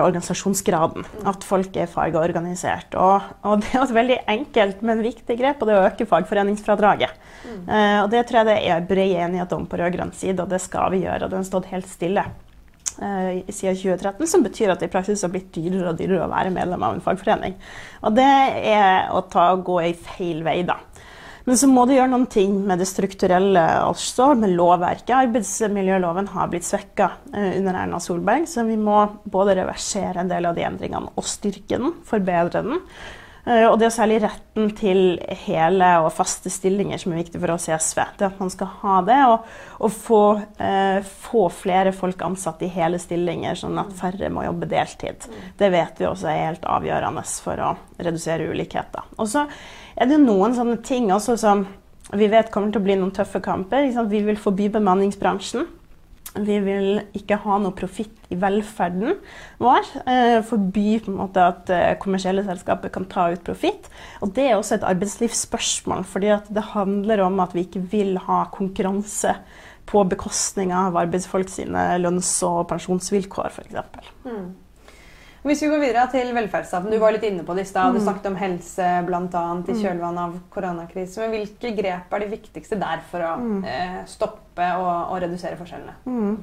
organisasjonsgraden. 0.02 1.06
At 1.30 1.46
folk 1.46 1.76
er 1.78 1.92
fagorganisert. 1.92 2.98
Og, 2.98 3.28
og, 3.46 3.62
det 3.62 3.74
er 3.74 3.84
et 3.84 3.94
veldig 4.00 4.18
enkelt, 4.34 4.82
men 4.86 5.04
viktig 5.06 5.38
grep, 5.40 5.62
og 5.62 5.70
det 5.70 5.76
er 5.76 5.84
å 5.84 5.92
øke 5.92 6.10
fagforeningsfradraget. 6.10 7.14
Mm. 7.46 7.62
Uh, 7.70 8.00
og 8.04 8.10
Det 8.14 8.24
tror 8.26 8.42
jeg 8.42 8.50
det 8.50 8.58
er 8.72 8.90
bred 8.90 9.14
enighet 9.28 9.54
om 9.54 9.70
på 9.70 9.78
rød-grønn 9.80 10.16
side, 10.18 10.42
og 10.42 10.50
det 10.50 10.64
skal 10.64 10.90
vi 10.96 11.04
gjøre. 11.06 11.28
og 11.28 11.30
Den 11.30 11.44
har 11.44 11.48
stått 11.52 11.70
helt 11.70 11.90
stille 11.92 12.26
uh, 12.26 13.32
siden 13.46 13.78
2013, 13.78 14.26
som 14.34 14.46
betyr 14.46 14.74
at 14.74 14.82
det 14.82 14.90
i 14.90 14.96
praksis 14.98 15.22
har 15.26 15.34
blitt 15.34 15.54
dyrere 15.54 15.94
og 15.94 16.02
dyrere 16.02 16.26
å 16.26 16.34
være 16.34 16.54
medlem 16.58 16.90
av 16.90 16.98
en 16.98 17.06
fagforening. 17.06 17.60
Og 18.02 18.18
det 18.18 18.32
er 18.74 19.14
å 19.14 19.22
ta, 19.30 19.52
gå 19.62 19.78
i 19.86 19.94
feil 19.94 20.42
vei, 20.48 20.64
da. 20.66 20.82
Men 21.46 21.58
så 21.62 21.68
må 21.70 21.84
du 21.86 21.94
gjøre 21.94 22.10
noen 22.10 22.26
ting 22.32 22.56
med 22.66 22.82
det 22.82 22.88
strukturelle 22.90 23.64
også, 23.86 24.32
med 24.40 24.56
lovverket. 24.58 25.14
Arbeidsmiljøloven 25.14 26.32
har 26.34 26.50
blitt 26.50 26.66
svekka 26.66 27.12
eh, 27.36 27.52
under 27.60 27.78
Erna 27.84 28.00
Solberg, 28.02 28.48
så 28.50 28.66
vi 28.66 28.80
må 28.82 29.04
både 29.30 29.60
reversere 29.62 30.24
en 30.24 30.32
del 30.32 30.50
av 30.50 30.58
de 30.58 30.66
endringene 30.66 31.14
og 31.14 31.30
styrke 31.30 31.78
den, 31.78 31.94
forbedre 32.10 32.64
den. 32.66 32.82
Eh, 33.46 33.66
og 33.70 33.78
det 33.80 33.88
er 33.88 33.94
særlig 33.94 34.18
retten 34.24 34.72
til 34.78 35.02
hele 35.46 35.90
og 36.02 36.10
faste 36.16 36.50
stillinger 36.50 37.02
som 37.02 37.14
er 37.14 37.22
viktig 37.22 37.42
for 37.42 37.54
oss 37.54 37.68
i 37.70 37.76
SV. 37.78 38.02
Det 38.18 38.28
at 38.30 38.42
man 38.42 38.52
skal 38.54 38.72
ha 38.82 38.98
det, 39.06 39.20
og, 39.30 39.54
og 39.86 39.94
få, 39.94 40.24
eh, 40.58 41.00
få, 41.28 41.46
flere 41.54 41.94
folk 41.96 42.26
ansatt 42.26 42.66
i 42.66 42.72
hele 42.74 43.00
stillinger, 43.02 43.58
sånn 43.60 43.80
at 43.82 43.94
færre 44.00 44.32
må 44.34 44.48
jobbe 44.48 44.70
deltid. 44.72 45.30
Det 45.60 45.72
vet 45.74 46.02
vi 46.02 46.10
også 46.10 46.32
er 46.32 46.44
helt 46.50 46.70
avgjørende 46.70 47.26
for 47.46 47.62
å 47.62 47.72
redusere 48.02 48.50
ulikheter. 48.50 49.06
Og 49.20 49.30
så 49.30 49.46
er 49.96 50.10
det 50.10 50.22
noen 50.24 50.58
sånne 50.58 50.82
ting 50.86 51.12
også 51.14 51.38
som 51.40 51.66
vi 52.14 52.28
vet 52.30 52.52
kommer 52.54 52.74
til 52.74 52.82
å 52.82 52.86
bli 52.86 52.98
noen 53.00 53.14
tøffe 53.14 53.42
kamper. 53.42 53.88
Vi 54.10 54.22
vil 54.26 54.38
forby 54.38 54.70
bemanningsbransjen. 54.74 55.66
Vi 56.36 56.58
vil 56.66 57.00
ikke 57.16 57.38
ha 57.46 57.58
noe 57.62 57.76
profitt 57.78 58.26
i 58.34 58.38
velferden 58.40 59.16
vår. 59.62 59.92
Eh, 60.04 60.40
forby 60.48 60.98
på 61.06 61.14
en 61.14 61.20
måte 61.22 61.44
at 61.44 61.72
eh, 61.72 61.94
kommersielle 62.02 62.44
selskaper 62.48 62.92
kan 62.94 63.08
ta 63.12 63.30
ut 63.32 63.46
profitt. 63.48 63.88
Og 64.26 64.34
det 64.36 64.50
er 64.50 64.58
også 64.58 64.80
et 64.80 64.90
arbeidslivsspørsmål, 64.90 66.04
fordi 66.10 66.34
det 66.50 66.68
handler 66.74 67.24
om 67.28 67.40
at 67.44 67.56
vi 67.56 67.66
ikke 67.68 67.86
vil 67.94 68.20
ha 68.28 68.44
konkurranse 68.54 69.38
på 69.86 70.04
bekostning 70.10 70.74
av 70.74 70.98
arbeidsfolk 70.98 71.50
sine 71.52 71.88
lønns- 72.02 72.40
og 72.48 72.66
pensjonsvilkår, 72.72 73.54
f.eks. 73.54 74.14
Mm. 74.26 74.48
Hvis 75.46 75.62
vi 75.62 75.68
går 75.70 75.82
videre 75.84 76.08
til 76.10 76.32
velferdsstaten. 76.34 76.90
Du 76.90 76.98
var 77.02 77.14
litt 77.14 77.24
inne 77.28 77.44
på 77.46 77.54
det 77.56 77.68
i 77.68 77.70
stad. 77.70 77.94
Du 77.94 78.00
Mm. 78.00 78.06
snakket 78.08 78.26
om 78.32 78.36
helse 78.36 78.88
bl.a. 79.06 79.44
i 79.68 79.74
Mm. 79.76 79.82
kjølvannet 79.84 80.20
av 80.24 80.40
koronakrisen. 80.50 81.22
Men 81.22 81.32
hvilke 81.36 81.76
grep 81.78 82.14
er 82.14 82.20
de 82.20 82.32
viktigste 82.38 82.80
der 82.80 83.04
for 83.12 83.20
å 83.20 83.36
Mm. 83.38 83.64
eh, 83.66 84.00
stoppe 84.06 84.66
og, 84.78 85.12
og 85.12 85.22
redusere 85.22 85.56
forskjellene? 85.56 85.94
Mm. 86.08 86.40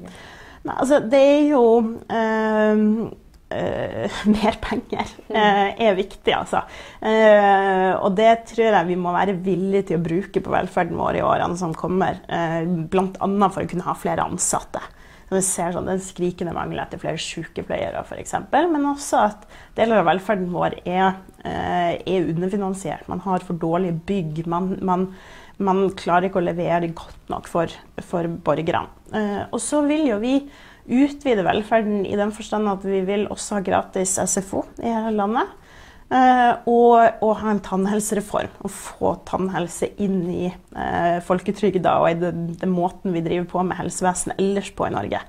Nei, 0.65 0.75
altså, 0.79 1.01
det 1.09 1.19
er 1.19 1.49
jo 1.49 1.99
øh, 2.09 3.11
øh, 3.51 4.09
Mer 4.33 4.55
penger 4.61 5.05
øh, 5.29 5.73
er 5.77 5.95
viktig, 5.95 6.33
altså. 6.33 6.61
Uh, 7.03 7.99
og 8.05 8.15
det 8.15 8.45
tror 8.45 8.71
jeg 8.71 8.87
vi 8.87 8.95
må 8.95 9.11
være 9.13 9.35
villige 9.43 9.83
til 9.87 9.99
å 9.99 10.03
bruke 10.03 10.41
på 10.41 10.49
velferden 10.49 10.95
vår 10.97 11.15
i 11.19 11.21
årene 11.21 11.57
som 11.59 11.73
kommer. 11.73 12.21
Uh, 12.31 12.63
Bl.a. 12.87 13.49
for 13.49 13.61
å 13.61 13.67
kunne 13.69 13.83
ha 13.83 13.93
flere 13.93 14.23
ansatte. 14.23 14.79
Så 15.33 15.39
vi 15.39 15.45
ser 15.47 15.71
sånn, 15.73 15.87
Den 15.89 16.01
skrikende 16.03 16.51
mangel 16.53 16.77
etter 16.83 16.99
flere 17.01 17.17
sykepleiere 17.17 18.03
f.eks. 18.05 18.35
Men 18.53 18.83
også 18.91 19.21
at 19.31 19.47
deler 19.73 20.03
av 20.03 20.11
velferden 20.11 20.51
vår 20.53 20.75
er, 20.85 21.15
eh, 21.41 21.95
er 21.97 22.27
underfinansiert. 22.29 23.07
Man 23.09 23.23
har 23.25 23.41
for 23.41 23.57
dårlige 23.57 23.97
bygg. 24.05 24.43
Man, 24.45 24.75
man, 24.85 25.07
man 25.57 25.87
klarer 25.97 26.29
ikke 26.29 26.37
å 26.37 26.45
levere 26.45 26.91
godt 26.93 27.33
nok 27.33 27.49
for, 27.49 27.73
for 28.05 28.29
borgerne. 28.45 28.93
Eh, 29.09 29.41
og 29.49 29.57
så 29.57 29.81
vil 29.87 30.05
jo 30.11 30.19
vi 30.21 30.35
utvide 30.85 31.47
velferden 31.47 32.05
i 32.05 32.13
den 32.19 32.35
forstand 32.35 32.69
at 32.69 32.85
vi 32.85 33.01
vil 33.07 33.25
også 33.33 33.57
ha 33.57 33.65
gratis 33.65 34.19
SFO 34.21 34.67
i 34.83 34.93
hele 34.93 35.15
landet. 35.17 35.49
Eh, 36.13 36.51
og, 36.69 37.23
og 37.25 37.31
ha 37.39 37.53
en 37.53 37.61
tannhelsereform. 37.63 38.51
Og 38.61 38.73
få 38.73 39.15
tannhelse 39.29 39.89
inn 40.03 40.19
i 40.29 40.45
eh, 40.51 41.17
folketrygda 41.25 41.97
og 42.03 42.11
i 42.11 42.19
den, 42.21 42.45
den 42.59 42.73
måten 42.73 43.15
vi 43.15 43.23
driver 43.25 43.49
på 43.55 43.65
med 43.65 43.79
helsevesenet 43.79 44.41
ellers 44.41 44.69
på 44.75 44.89
i 44.89 44.93
Norge. 44.93 45.23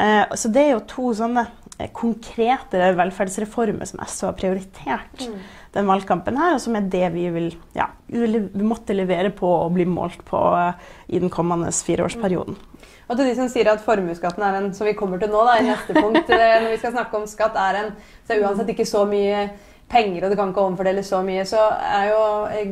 Eh, 0.00 0.22
så 0.34 0.50
det 0.54 0.62
er 0.64 0.72
jo 0.72 0.86
to 0.90 1.10
sånne 1.14 1.44
eh, 1.76 1.90
konkrete 1.94 2.80
velferdsreformer 2.96 3.90
som 3.90 4.00
SV 4.02 4.30
har 4.30 4.38
prioritert 4.38 5.26
den 5.74 5.90
valgkampen 5.90 6.38
her, 6.38 6.56
og 6.56 6.62
som 6.62 6.78
er 6.78 6.88
det 6.90 7.08
vi 7.14 7.26
vil 7.34 7.50
ja, 7.74 7.88
vi 8.08 8.66
måtte 8.66 8.94
levere 8.96 9.30
på 9.34 9.50
og 9.50 9.74
bli 9.76 9.86
målt 9.90 10.24
på 10.26 10.40
eh, 10.58 10.88
i 11.14 11.20
den 11.22 11.32
kommende 11.34 11.74
fireårsperioden. 11.74 12.56
Og 13.04 13.18
til 13.18 13.28
de 13.28 13.36
som 13.36 13.50
sier 13.52 13.68
at 13.68 13.84
formuesskatten 13.84 14.42
er 14.46 14.56
en 14.56 14.70
som 14.74 14.88
vi 14.88 14.96
kommer 14.96 15.20
til 15.20 15.28
nå 15.28 15.44
da, 15.44 15.58
i 15.60 15.68
neste 15.68 15.92
punkt, 15.92 16.30
når 16.30 16.70
vi 16.70 16.80
skal 16.80 16.94
snakke 16.94 17.20
om 17.20 17.26
skatt, 17.28 17.58
er 17.60 17.82
en 17.82 17.90
så 18.24 18.32
er 18.32 18.46
uansett 18.46 18.70
ikke 18.72 18.88
så 18.88 19.04
mye 19.04 19.44
penger, 19.90 20.24
og 20.24 20.32
det 20.32 20.38
kan 20.38 20.50
ikke 20.50 20.64
omfordeles 20.64 21.08
så 21.12 21.20
mye, 21.26 21.44
så 21.46 21.60
er 21.76 22.10
jo 22.10 22.24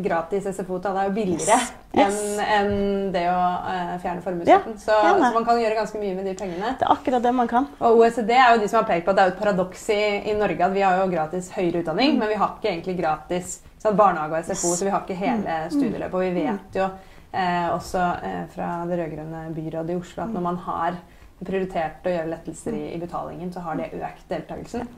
gratis 0.02 0.48
SFO 0.48 0.80
er 0.80 1.06
jo 1.06 1.14
billigere 1.14 1.60
Yes. 1.92 2.14
Yes. 2.16 2.38
enn 2.40 2.70
en 2.72 3.10
det 3.12 3.26
å 3.28 3.36
uh, 3.36 3.96
fjerne 4.00 4.22
formuesskatten. 4.24 4.78
så, 4.80 4.94
gjerne. 4.96 5.26
så 5.26 5.34
man 5.34 5.44
kan 5.44 5.58
gjøre 5.60 5.76
ganske 5.76 6.00
mye 6.00 6.14
med 6.16 6.24
de 6.24 6.32
pengene. 6.38 6.72
Det 6.80 6.86
er 6.86 6.94
akkurat 6.94 7.24
det 7.26 7.32
man 7.36 7.50
kan. 7.50 7.66
Og 7.84 8.00
OECD 8.00 8.32
er 8.32 8.54
jo 8.54 8.62
de 8.62 8.70
som 8.72 8.80
har 8.80 8.88
pekt 8.88 9.04
på 9.04 9.12
at 9.12 9.18
det 9.18 9.24
er 9.26 9.28
jo 9.28 9.34
et 9.34 9.42
paradoks 9.42 9.84
i, 9.92 10.00
i 10.32 10.36
Norge 10.38 10.64
at 10.64 10.72
vi 10.72 10.86
har 10.86 10.96
jo 11.02 11.10
gratis 11.12 11.50
høyere 11.52 11.82
utdanning, 11.82 12.16
men 12.16 12.32
vi 12.32 12.38
har 12.40 12.56
ikke 12.56 12.70
egentlig 12.72 12.96
gratis 13.02 13.58
sånn, 13.82 13.98
barnehage 13.98 14.38
og 14.40 14.48
SFO, 14.48 14.72
så 14.78 14.88
vi 14.88 14.94
har 14.94 15.04
ikke 15.04 15.20
hele 15.20 15.58
studieløpet. 15.74 16.16
Og 16.16 16.24
vi 16.24 16.46
vet 16.46 16.80
jo 16.80 16.88
eh, 16.88 17.68
også 17.74 18.06
eh, 18.24 18.42
fra 18.54 18.70
det 18.88 19.02
rød-grønne 19.02 19.44
byrådet 19.52 19.92
i 19.92 20.00
Oslo 20.00 20.24
at 20.24 20.32
når 20.32 20.46
man 20.48 20.62
har 20.64 20.96
prioritert 21.46 22.06
å 22.06 22.14
gjøre 22.14 22.30
lettelser 22.32 22.76
i, 22.78 22.84
i 22.94 23.00
betalingen, 23.02 23.52
så 23.52 23.64
har 23.64 23.78
det 23.78 23.92
økt 23.96 24.24
deltakelsen. 24.30 24.88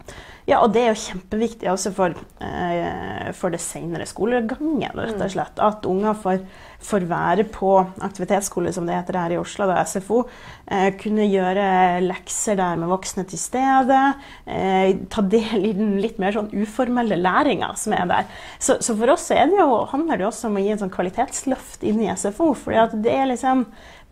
Ja, 0.44 0.58
og 0.60 0.74
det 0.74 0.82
er 0.82 0.90
jo 0.92 1.00
kjempeviktig 1.00 1.70
også 1.72 1.90
for, 1.96 2.16
eh, 2.44 3.30
for 3.32 3.54
det 3.54 3.62
senere 3.64 4.04
skolegangen, 4.08 4.92
rett 4.92 5.16
og 5.16 5.32
slett. 5.32 5.60
At 5.62 5.86
unger 5.88 6.18
får, 6.20 6.42
får 6.84 7.06
være 7.08 7.46
på 7.48 7.70
aktivitetsskole, 8.04 8.72
som 8.76 8.84
det 8.84 8.98
heter 8.98 9.16
her 9.22 9.32
i 9.32 9.38
Oslo, 9.40 9.70
da, 9.70 9.78
SFO. 9.88 10.20
Eh, 10.68 10.90
kunne 11.00 11.24
gjøre 11.30 12.02
lekser 12.04 12.60
der 12.60 12.76
med 12.76 12.92
voksne 12.92 13.24
til 13.30 13.40
stede. 13.40 14.02
Eh, 14.44 14.92
ta 15.08 15.24
del 15.24 15.64
i 15.70 15.72
den 15.80 15.96
litt 16.04 16.20
mer 16.20 16.36
sånn 16.36 16.52
uformelle 16.52 17.16
læringa 17.16 17.72
som 17.80 17.96
er 17.96 18.04
der. 18.12 18.30
Så, 18.58 18.82
så 18.84 18.98
for 19.00 19.16
oss 19.16 19.30
er 19.32 19.48
det 19.48 19.62
jo, 19.62 19.80
handler 19.94 20.20
det 20.20 20.28
også 20.28 20.52
om 20.52 20.60
å 20.60 20.66
gi 20.66 20.76
en 20.76 20.84
sånn 20.84 20.92
kvalitetsløft 20.92 21.88
inn 21.88 22.04
i 22.04 22.12
SFO. 22.12 22.52
fordi 22.52 22.84
at 22.84 23.00
det 23.00 23.16
er 23.16 23.32
liksom 23.32 23.64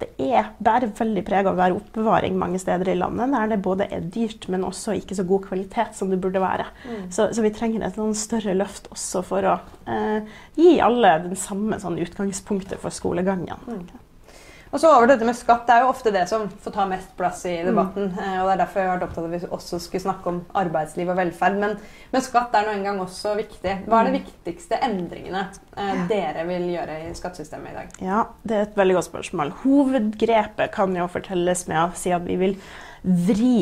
det 0.02 0.28
er 0.28 0.50
bærer 0.62 0.92
veldig 0.98 1.24
preg 1.26 1.46
av 1.46 1.54
å 1.54 1.60
være 1.60 1.78
oppbevaring 1.78 2.36
mange 2.38 2.60
steder 2.62 2.92
i 2.92 2.98
landet, 2.98 3.32
der 3.34 3.52
det 3.52 3.60
både 3.64 3.88
er 3.92 4.04
dyrt, 4.14 4.48
men 4.52 4.66
også 4.68 4.96
ikke 4.98 5.16
så 5.18 5.26
god 5.28 5.46
kvalitet 5.48 5.96
som 5.98 6.12
det 6.12 6.20
burde 6.22 6.42
være. 6.42 6.68
Så, 7.08 7.30
så 7.32 7.44
vi 7.44 7.52
trenger 7.54 7.86
et 7.86 8.00
større 8.18 8.56
løft 8.58 8.90
også 8.92 9.24
for 9.26 9.48
å 9.48 9.56
eh, 9.90 10.30
gi 10.58 10.76
alle 10.84 11.16
den 11.28 11.38
samme 11.38 11.78
sånn 11.82 12.00
utgangspunktet 12.02 12.82
for 12.82 12.94
skolegangen. 12.94 13.60
Og 14.72 14.80
så 14.80 14.88
over 14.88 15.10
dette 15.10 15.26
med 15.28 15.36
skatt. 15.36 15.66
Det 15.68 15.74
er 15.74 15.84
jo 15.84 15.90
ofte 15.92 16.10
det 16.14 16.22
som 16.30 16.46
får 16.64 16.72
ta 16.72 16.86
mest 16.88 17.10
plass 17.18 17.42
i 17.48 17.58
debatten. 17.66 18.08
Mm. 18.14 18.20
og 18.40 18.46
Det 18.48 18.54
er 18.54 18.60
derfor 18.62 18.80
jeg 18.80 18.88
har 18.88 18.96
vært 18.96 19.04
opptatt 19.06 19.26
av 19.26 19.26
at 19.28 19.34
vi 19.34 19.50
også 19.58 19.80
skulle 19.84 20.04
snakke 20.06 20.32
om 20.32 20.38
arbeidsliv 20.62 21.12
og 21.12 21.18
velferd. 21.18 21.58
Men, 21.60 21.76
men 22.14 22.24
skatt 22.24 22.56
er 22.56 22.64
nå 22.66 22.72
engang 22.78 23.02
også 23.04 23.34
viktig. 23.36 23.76
Hva 23.84 24.00
er 24.00 24.08
de 24.08 24.16
viktigste 24.22 24.80
endringene 24.88 25.44
eh, 25.76 26.02
dere 26.08 26.46
vil 26.48 26.70
gjøre 26.72 26.98
i 27.04 27.12
skattesystemet 27.18 27.74
i 27.74 27.78
dag? 27.82 27.94
Ja, 28.00 28.24
det 28.48 28.56
er 28.56 28.66
et 28.70 28.80
veldig 28.80 28.96
godt 28.96 29.10
spørsmål. 29.10 29.54
Hovedgrepet 29.66 30.72
kan 30.72 30.96
jo 30.96 31.08
fortelles 31.12 31.66
med 31.68 31.82
å 31.84 31.88
si 31.98 32.16
at 32.16 32.24
vi 32.24 32.40
vil 32.40 32.56
vri 33.02 33.56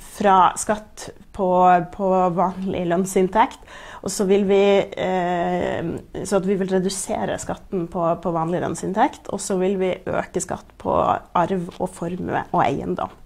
fra 0.00 0.52
skatt 0.58 1.08
på, 1.36 1.48
på 1.94 2.10
vanlig 2.36 2.86
lønnsinntekt, 2.90 3.62
og 4.00 4.12
så 4.12 4.24
vil 4.24 4.46
vi 4.48 4.62
eh, 4.80 5.90
Så 6.24 6.40
vi 6.40 6.56
vil 6.56 6.70
redusere 6.72 7.36
skatten 7.40 7.86
på, 7.92 8.04
på 8.22 8.32
vanlig 8.32 8.62
lønnsinntekt, 8.64 9.28
og 9.28 9.42
så 9.44 9.58
vil 9.60 9.76
vi 9.80 9.94
øke 10.08 10.40
skatt 10.40 10.72
på 10.80 10.94
arv 10.96 11.68
og 11.76 11.88
formue 11.92 12.44
og 12.50 12.62
eiendom. 12.64 13.19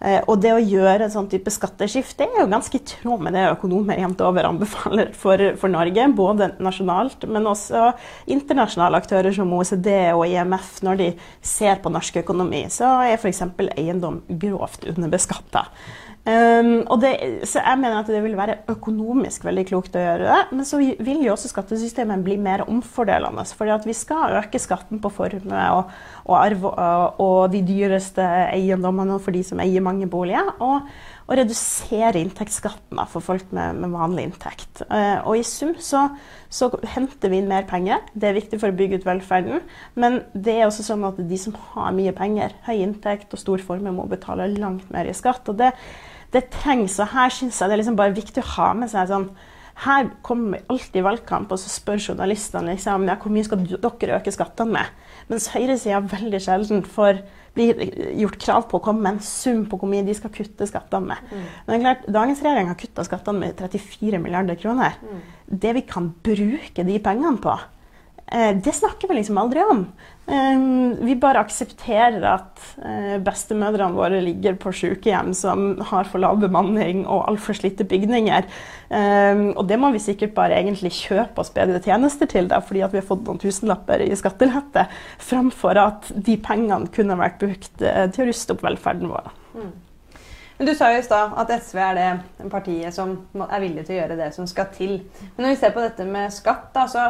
Eh, 0.00 0.20
og 0.30 0.38
det 0.42 0.52
å 0.54 0.62
gjøre 0.62 1.08
en 1.08 1.12
sånn 1.12 1.28
type 1.30 1.50
skatteskifte 1.50 2.28
er 2.28 2.42
jo 2.42 2.50
ganske 2.50 2.78
i 2.78 2.84
tråd 2.86 3.24
med 3.26 3.34
det 3.34 3.48
økonomer 3.50 3.98
jevnt 3.98 4.22
over 4.22 4.46
anbefaler 4.46 5.10
for, 5.22 5.42
for 5.58 5.74
Norge, 5.74 6.06
både 6.14 6.52
nasjonalt, 6.62 7.26
men 7.26 7.48
også 7.50 7.92
internasjonale 8.30 9.00
aktører 9.02 9.34
som 9.34 9.52
OECD 9.56 9.90
og 10.12 10.26
IMF. 10.28 10.76
Når 10.86 11.00
de 11.02 11.08
ser 11.42 11.82
på 11.82 11.92
norsk 11.92 12.20
økonomi, 12.22 12.66
så 12.72 12.92
er 13.08 13.18
f.eks. 13.18 13.42
eiendom 13.74 14.22
grovt 14.28 14.86
underbeskatta. 14.92 15.66
Um, 16.28 16.82
det, 17.00 17.12
så 17.48 17.62
jeg 17.62 17.80
mener 17.80 18.02
at 18.02 18.08
det 18.12 18.18
vil 18.20 18.34
være 18.36 18.58
økonomisk 18.68 19.46
veldig 19.46 19.62
klokt 19.70 19.94
å 19.96 20.02
gjøre 20.02 20.26
det. 20.26 20.40
Men 20.58 20.66
så 20.68 20.80
vil 20.80 21.22
jo 21.24 21.32
også 21.32 21.48
skattesystemet 21.54 22.24
bli 22.26 22.36
mer 22.42 22.66
omfordelende. 22.66 23.46
fordi 23.56 23.78
vi 23.88 23.96
skal 23.96 24.36
øke 24.42 24.60
skatten 24.60 25.00
på 25.00 25.12
formue 25.14 25.62
og, 25.72 25.94
og 26.26 26.34
arv 26.36 26.66
og, 26.68 27.22
og 27.24 27.38
de 27.54 27.62
dyreste 27.64 28.24
eiendommene 28.50 29.16
for 29.22 29.32
de 29.32 29.40
som 29.46 29.62
eier 29.64 29.84
mange 29.84 30.08
boliger. 30.10 30.50
Og, 30.58 30.90
og 31.28 31.32
redusere 31.36 32.20
inntektsskatten 32.20 33.00
for 33.08 33.24
folk 33.24 33.48
med, 33.52 33.80
med 33.80 33.94
vanlig 33.96 34.28
inntekt. 34.28 34.82
Uh, 34.92 35.24
og 35.24 35.38
i 35.38 35.46
sum 35.46 35.74
så, 35.80 36.10
så 36.52 36.68
henter 36.92 37.32
vi 37.32 37.40
inn 37.40 37.48
mer 37.48 37.64
penger. 37.68 38.04
Det 38.12 38.28
er 38.28 38.36
viktig 38.36 38.60
for 38.60 38.68
å 38.68 38.76
bygge 38.76 39.00
ut 39.00 39.08
velferden. 39.08 39.64
Men 39.96 40.20
det 40.34 40.58
er 40.58 40.68
også 40.68 40.84
sånn 40.90 41.08
at 41.08 41.24
de 41.24 41.40
som 41.40 41.56
har 41.72 41.96
mye 41.96 42.12
penger, 42.16 42.52
høy 42.68 42.76
inntekt 42.82 43.32
og 43.32 43.40
stor 43.40 43.64
formue, 43.64 43.96
må 43.96 44.04
betale 44.12 44.50
langt 44.58 44.92
mer 44.92 45.08
i 45.08 45.16
skatt. 45.16 45.48
og 45.48 45.60
det 45.62 45.72
det 46.34 46.48
trengs, 46.52 46.98
og 47.00 47.12
her 47.14 47.32
syns 47.32 47.60
jeg 47.60 47.70
det 47.70 47.78
er 47.78 47.82
liksom 47.82 47.98
bare 47.98 48.16
viktig 48.16 48.42
å 48.42 48.50
ha 48.58 48.72
med 48.76 48.90
seg 48.92 49.08
sånn 49.08 49.30
Her 49.78 50.08
kommer 50.26 50.64
alltid 50.68 51.04
valgkamp, 51.06 51.52
og 51.54 51.60
så 51.62 51.70
spør 51.70 52.00
journalistene 52.02 52.74
liksom, 52.74 53.06
ja, 53.06 53.14
hvor 53.22 53.30
mye 53.30 53.46
skal 53.46 53.60
dere 53.62 54.16
øke 54.16 54.32
skattene 54.34 54.74
med. 54.74 54.96
Mens 55.30 55.46
høyresida 55.52 56.00
veldig 56.02 56.40
sjelden 56.42 56.82
får 56.82 57.20
blir 57.58 57.80
gjort 58.18 58.38
krav 58.42 58.66
på 58.70 58.78
å 58.78 58.84
komme 58.84 59.04
med 59.04 59.16
en 59.16 59.24
sum 59.24 59.64
på 59.68 59.78
hvor 59.80 59.90
mye 59.90 60.06
de 60.06 60.14
skal 60.16 60.32
kutte 60.34 60.66
skattene 60.68 61.12
med. 61.12 61.32
Mm. 61.32 61.46
Men 61.68 61.84
klart, 61.84 62.06
Dagens 62.18 62.42
regjering 62.44 62.70
har 62.70 62.78
kutta 62.78 63.06
skattene 63.06 63.42
med 63.42 63.58
34 63.58 64.20
milliarder 64.22 64.58
kroner. 64.60 64.98
Mm. 65.02 65.22
Det 65.64 65.74
vi 65.78 65.84
kan 65.88 66.10
bruke 66.24 66.86
de 66.86 66.98
pengene 67.02 67.42
på, 67.42 67.56
det 68.28 68.72
snakker 68.76 69.08
vi 69.08 69.14
liksom 69.18 69.38
aldri 69.40 69.62
om. 69.64 69.86
Vi 71.00 71.14
bare 71.16 71.40
aksepterer 71.40 72.20
at 72.28 72.60
bestemødrene 73.24 73.96
våre 73.96 74.18
ligger 74.20 74.58
på 74.60 74.72
sykehjem 74.76 75.30
som 75.32 75.78
har 75.88 76.04
for 76.10 76.20
lav 76.20 76.36
bemanning 76.42 77.06
og 77.06 77.24
altfor 77.30 77.56
slitte 77.56 77.86
bygninger. 77.88 78.44
Og 79.56 79.62
det 79.70 79.80
må 79.80 79.88
vi 79.94 80.02
sikkert 80.04 80.36
bare 80.36 80.58
egentlig 80.60 80.92
kjøpe 80.98 81.40
oss 81.40 81.54
bedre 81.56 81.80
tjenester 81.80 82.28
til, 82.28 82.50
da, 82.52 82.60
fordi 82.60 82.84
vi 82.84 83.00
har 83.00 83.08
fått 83.08 83.24
noen 83.24 83.40
tusenlapper 83.40 84.04
i 84.04 84.12
skattelette, 84.20 84.84
framfor 85.24 85.80
at 85.80 86.12
de 86.12 86.36
pengene 86.44 86.92
kunne 86.92 87.16
vært 87.16 87.40
brukt 87.40 87.80
til 87.80 88.20
å 88.26 88.28
ruste 88.28 88.52
opp 88.58 88.68
velferden 88.68 89.08
vår. 89.08 89.32
Mm. 89.56 89.72
Men 90.58 90.66
Du 90.66 90.74
sa 90.74 90.90
jo 90.92 90.98
i 90.98 91.06
stad 91.06 91.32
at 91.38 91.50
SV 91.54 91.78
er 91.78 91.94
det 91.94 92.50
partiet 92.50 92.92
som 92.94 93.16
er 93.46 93.60
villig 93.62 93.84
til 93.86 93.94
å 93.94 93.98
gjøre 94.02 94.16
det 94.18 94.32
som 94.34 94.46
skal 94.50 94.66
til. 94.74 94.96
Men 95.36 95.44
når 95.46 95.52
vi 95.54 95.58
ser 95.60 95.72
på 95.72 95.84
dette 95.84 96.04
med 96.04 96.34
skatt, 96.34 96.72
da, 96.74 96.84
så 96.90 97.08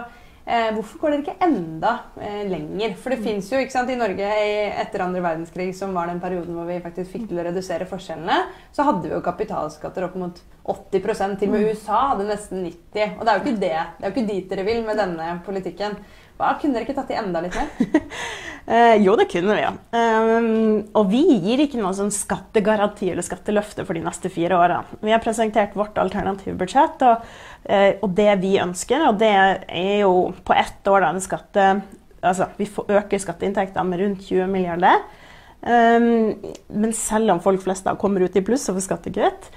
Eh, 0.48 0.70
hvorfor 0.72 1.02
går 1.02 1.12
dere 1.12 1.24
ikke 1.26 1.44
enda 1.44 1.90
eh, 2.24 2.44
lenger? 2.48 2.94
For 2.96 3.12
det 3.12 3.18
mm. 3.20 3.24
fins 3.26 3.50
jo 3.52 3.58
ikke 3.60 3.74
sant, 3.74 3.90
i 3.92 3.98
Norge 4.00 4.24
i, 4.24 4.52
etter 4.80 5.02
andre 5.04 5.20
verdenskrig, 5.20 5.74
som 5.76 5.92
var 5.92 6.08
den 6.08 6.22
perioden 6.22 6.56
hvor 6.56 6.64
vi 6.70 6.78
faktisk 6.80 7.12
fikk 7.12 7.26
til 7.28 7.42
å 7.42 7.44
redusere 7.44 7.88
forskjellene, 7.90 8.38
så 8.72 8.86
hadde 8.88 9.10
vi 9.10 9.12
jo 9.12 9.20
kapitalskatter 9.26 10.06
opp 10.06 10.16
mot 10.16 10.40
80 10.68 11.36
Til 11.40 11.50
og 11.50 11.52
med 11.52 11.68
USA 11.68 11.98
hadde 12.10 12.26
nesten 12.28 12.64
90 12.64 13.14
Og 13.18 13.22
det 13.24 13.32
er 13.32 13.36
jo 13.36 13.44
ikke 13.44 13.60
det. 13.60 13.76
Det 13.98 14.02
er 14.02 14.08
jo 14.08 14.14
ikke 14.14 14.30
dit 14.32 14.48
dere 14.50 14.64
vil 14.66 14.82
med 14.88 15.00
denne 15.00 15.28
politikken. 15.44 16.00
Hva, 16.38 16.52
kunne 16.60 16.76
dere 16.76 16.86
ikke 16.86 16.94
tatt 16.94 17.10
i 17.10 17.18
enda 17.18 17.42
litt 17.44 17.58
mer? 17.58 17.98
Eh, 18.68 18.98
jo, 19.00 19.14
det 19.16 19.24
kunne 19.32 19.54
vi, 19.56 19.62
ja. 19.62 19.70
Um, 19.96 20.82
og 20.92 21.06
vi 21.08 21.22
gir 21.40 21.62
ikke 21.62 21.78
noen 21.80 21.94
sånn 21.96 22.10
skattegaranti 22.12 23.06
eller 23.08 23.24
skatteløfte 23.24 23.86
for 23.88 23.96
de 23.96 24.02
neste 24.04 24.28
fire 24.28 24.58
årene. 24.60 24.98
Vi 25.00 25.14
har 25.14 25.22
presentert 25.24 25.72
vårt 25.72 25.96
alternative 25.96 26.52
budsjett 26.60 27.00
og, 27.06 27.24
eh, 27.64 27.94
og 28.04 28.12
det 28.18 28.34
vi 28.42 28.58
ønsker. 28.60 29.06
Og 29.08 29.16
det 29.22 29.30
er 29.32 30.02
jo 30.02 30.34
på 30.44 30.52
ett 30.52 30.92
år 30.92 31.00
da 31.06 31.14
en 31.14 31.24
skatte... 31.24 31.70
Altså, 32.20 32.50
vi 32.60 32.68
øker 32.68 33.24
skatteinntektene 33.24 33.88
med 33.88 34.02
rundt 34.02 34.28
20 34.28 34.52
milliarder. 34.52 35.00
Um, 35.64 36.36
men 36.68 36.92
selv 36.92 37.32
om 37.32 37.40
folk 37.40 37.64
flest 37.64 37.88
da 37.88 37.96
kommer 37.96 38.20
ut 38.20 38.36
i 38.36 38.44
pluss 38.44 38.68
og 38.68 38.76
får 38.76 38.84
skattekutt, 38.90 39.48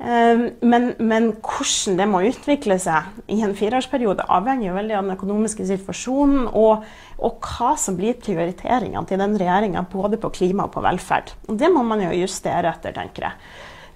men, 0.00 0.86
men, 0.96 1.26
hvordan 1.44 1.98
det 1.98 2.06
må 2.08 2.22
utvikle 2.24 2.78
seg 2.80 3.10
i 3.28 3.42
en 3.44 3.52
fireårsperiode, 3.56 4.24
avhenger 4.32 4.70
jo 4.70 4.76
veldig 4.78 4.94
av 4.96 5.02
den 5.04 5.16
økonomiske 5.16 5.66
situasjonen 5.68 6.46
og, 6.56 6.86
og 7.20 7.44
hva 7.44 7.74
som 7.76 7.98
blir 7.98 8.16
prioriteringene 8.22 9.04
til 9.08 9.20
den 9.20 9.36
regjeringa 9.40 9.84
både 9.92 10.16
på 10.22 10.32
klima 10.38 10.64
og 10.68 10.72
på 10.72 10.84
velferd. 10.86 11.34
Og 11.50 11.58
Det 11.60 11.68
må 11.74 11.84
man 11.84 12.00
jo 12.06 12.14
justere 12.16 12.72
etter, 12.72 12.96
tenker 12.96 13.28
jeg. 13.28 13.50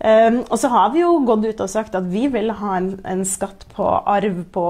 Um, 0.04 0.42
og 0.52 0.58
så 0.60 0.68
har 0.68 0.90
vi 0.92 1.00
jo 1.00 1.14
gått 1.24 1.46
ut 1.46 1.60
og 1.64 1.70
sagt 1.70 1.94
at 1.96 2.04
vi 2.10 2.26
vil 2.28 2.50
ha 2.58 2.74
en, 2.76 2.90
en 3.08 3.22
skatt 3.24 3.64
på 3.72 3.86
arv 3.88 4.42
på, 4.52 4.66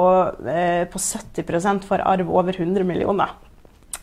uh, 0.46 0.84
på 0.92 1.00
70% 1.02 1.88
for 1.88 2.04
arv 2.04 2.30
over 2.30 2.54
100 2.54 2.86
millioner. 2.86 3.32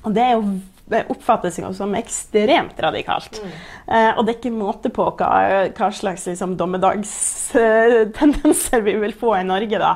Og 0.01 0.11
det 0.17 0.25
er 0.25 0.33
jo 0.35 0.57
oppfattes 0.89 1.59
jo 1.59 1.73
som 1.75 1.95
ekstremt 1.95 2.79
radikalt. 2.83 3.41
Mm. 3.41 3.51
Eh, 3.87 4.11
og 4.15 4.25
det 4.25 4.31
er 4.33 4.37
ikke 4.39 4.51
måte 4.55 4.89
på 4.93 5.15
hva, 5.19 5.31
hva 5.71 5.91
slags 5.95 6.27
liksom, 6.27 6.57
dommedagstendenser 6.59 8.81
vi 8.87 8.93
vil 9.05 9.13
få 9.17 9.29
i 9.39 9.47
Norge 9.47 9.77
da. 9.81 9.93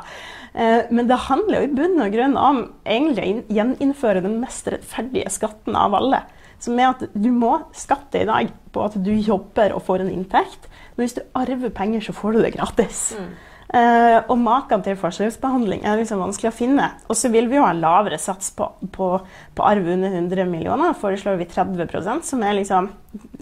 Eh, 0.55 0.81
men 0.89 1.07
det 1.09 1.25
handler 1.27 1.55
jo 1.59 1.63
i 1.67 1.75
bunn 1.75 1.99
og 1.99 2.13
grunn 2.15 2.37
om 2.39 2.57
egentlig 2.87 3.23
å 3.25 3.27
gjeninnføre 3.57 4.23
den 4.23 4.35
mest 4.43 4.67
rettferdige 4.71 5.29
skatten 5.33 5.73
av 5.79 5.91
alle. 5.97 6.19
Som 6.63 6.79
er 6.79 6.87
at 6.93 7.01
du 7.11 7.31
må 7.35 7.53
skatte 7.75 8.17
i 8.23 8.29
dag 8.29 8.45
på 8.71 8.79
at 8.85 8.95
du 9.03 9.13
jobber 9.13 9.69
og 9.75 9.83
får 9.87 9.99
en 10.05 10.13
inntekt. 10.13 10.61
Men 10.95 11.01
hvis 11.03 11.17
du 11.17 11.21
arver 11.35 11.71
penger, 11.75 12.01
så 12.07 12.13
får 12.15 12.29
du 12.31 12.39
det 12.45 12.55
gratis. 12.55 12.99
Mm. 13.19 13.31
Uh, 13.75 14.21
og 14.31 14.37
maken 14.39 14.83
til 14.85 14.95
forskjellsbehandling 14.95 15.81
er 15.83 15.97
liksom 15.99 16.21
vanskelig 16.23 16.47
å 16.47 16.55
finne. 16.55 16.85
Og 17.11 17.17
så 17.19 17.31
vil 17.33 17.49
vi 17.51 17.57
jo 17.57 17.65
ha 17.65 17.73
lavere 17.75 18.19
sats 18.21 18.53
på, 18.55 18.69
på, 18.95 19.09
på 19.57 19.65
arv 19.67 19.89
under 19.97 20.15
100 20.15 20.47
millioner. 20.47 20.93
foreslår 20.95 21.41
vi 21.41 21.49
30% 21.51 22.23
som 22.23 22.45
er 22.45 22.55
liksom 22.55 22.87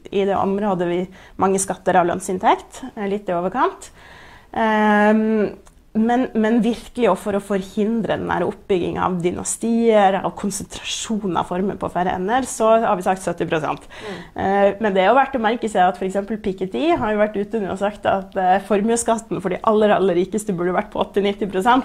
i 0.10 0.26
det 0.26 0.38
området 0.38 0.88
vi 0.90 1.04
mange 1.42 1.62
skatter 1.62 2.00
av 2.00 2.10
lønnsinntekt. 2.10 2.82
Litt 3.10 3.30
i 3.30 3.36
overkant. 3.38 3.92
Um, 4.54 5.54
men, 5.94 6.24
men, 6.34 6.56
virkelig 6.66 7.12
for 7.22 7.38
å 7.38 7.42
forhindre 7.44 8.16
den 8.18 8.46
oppbygginga 8.48 9.04
av 9.06 9.20
dynastier 9.22 10.16
og 10.24 10.32
konsentrasjon 10.40 11.38
av 11.38 11.46
former 11.46 11.78
på 11.78 11.90
færre 11.94 12.16
ender, 12.18 12.48
så 12.50 12.72
har 12.82 12.98
vi 12.98 13.06
sagt 13.06 13.22
70 13.22 13.46
mm. 13.46 13.84
eh, 14.34 14.70
Men 14.82 14.96
det 14.96 15.04
er 15.04 15.12
jo 15.12 15.18
verdt 15.20 15.38
å 15.38 15.42
merke 15.44 15.70
seg 15.70 15.86
at 15.86 16.02
f.eks. 16.02 16.18
Piketty 16.44 16.96
har 16.98 17.14
jo 17.14 17.22
vært 17.22 17.38
ute 17.38 17.62
og 17.62 17.78
sagt 17.78 18.08
at 18.10 18.34
eh, 18.42 18.56
formuesskatten 18.66 19.38
for 19.44 19.54
de 19.54 19.60
aller 19.70 19.94
aller 19.94 20.18
rikeste 20.18 20.56
burde 20.58 20.74
vært 20.74 20.90
på 20.94 21.04
80-90 21.04 21.62
ja. 21.62 21.76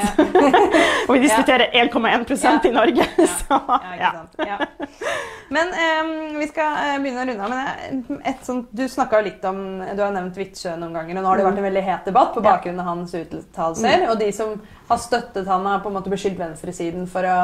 Og 1.09 1.13
vi 1.13 1.21
diskuterer 1.27 1.69
1,1 1.77 2.25
ja. 2.49 2.55
i 2.65 2.73
Norge. 2.73 3.05
så, 3.43 3.61
ja. 4.01 4.59
Men 5.53 5.77
eh, 5.85 6.15
vi 6.41 6.49
skal 6.49 6.97
begynne 7.05 7.27
å 7.27 7.29
runde 7.29 7.45
av. 7.45 7.53
Men 7.53 8.25
et 8.25 8.41
sånt, 8.49 8.73
du 8.73 8.87
snakka 8.89 9.21
jo 9.21 9.29
litt 9.29 9.45
om 9.49 9.63
Du 9.93 10.01
har 10.01 10.17
nevnt 10.17 10.37
Witzøe 10.41 10.79
noen 10.81 10.97
ganger, 10.97 11.21
og 11.21 11.23
nå 11.23 11.29
har 11.29 11.41
det 11.41 11.49
vært 11.51 11.61
en 11.61 11.69
veldig 11.69 11.87
het 11.93 12.09
debatt 12.09 12.33
på 12.33 12.45
bakgrunn 12.45 12.81
av 12.81 12.93
hans 12.95 13.13
uttalelser. 13.21 13.98
Mm. 14.05 14.11
Og 14.13 14.21
de 14.21 14.29
som 14.35 14.55
har 14.89 15.01
støttet 15.03 15.49
han, 15.49 15.67
har 15.67 15.83
på 15.85 15.91
en 15.91 15.99
måte 15.99 16.13
beskyldt 16.13 16.41
venstresiden 16.41 17.09
for 17.11 17.29
å 17.29 17.39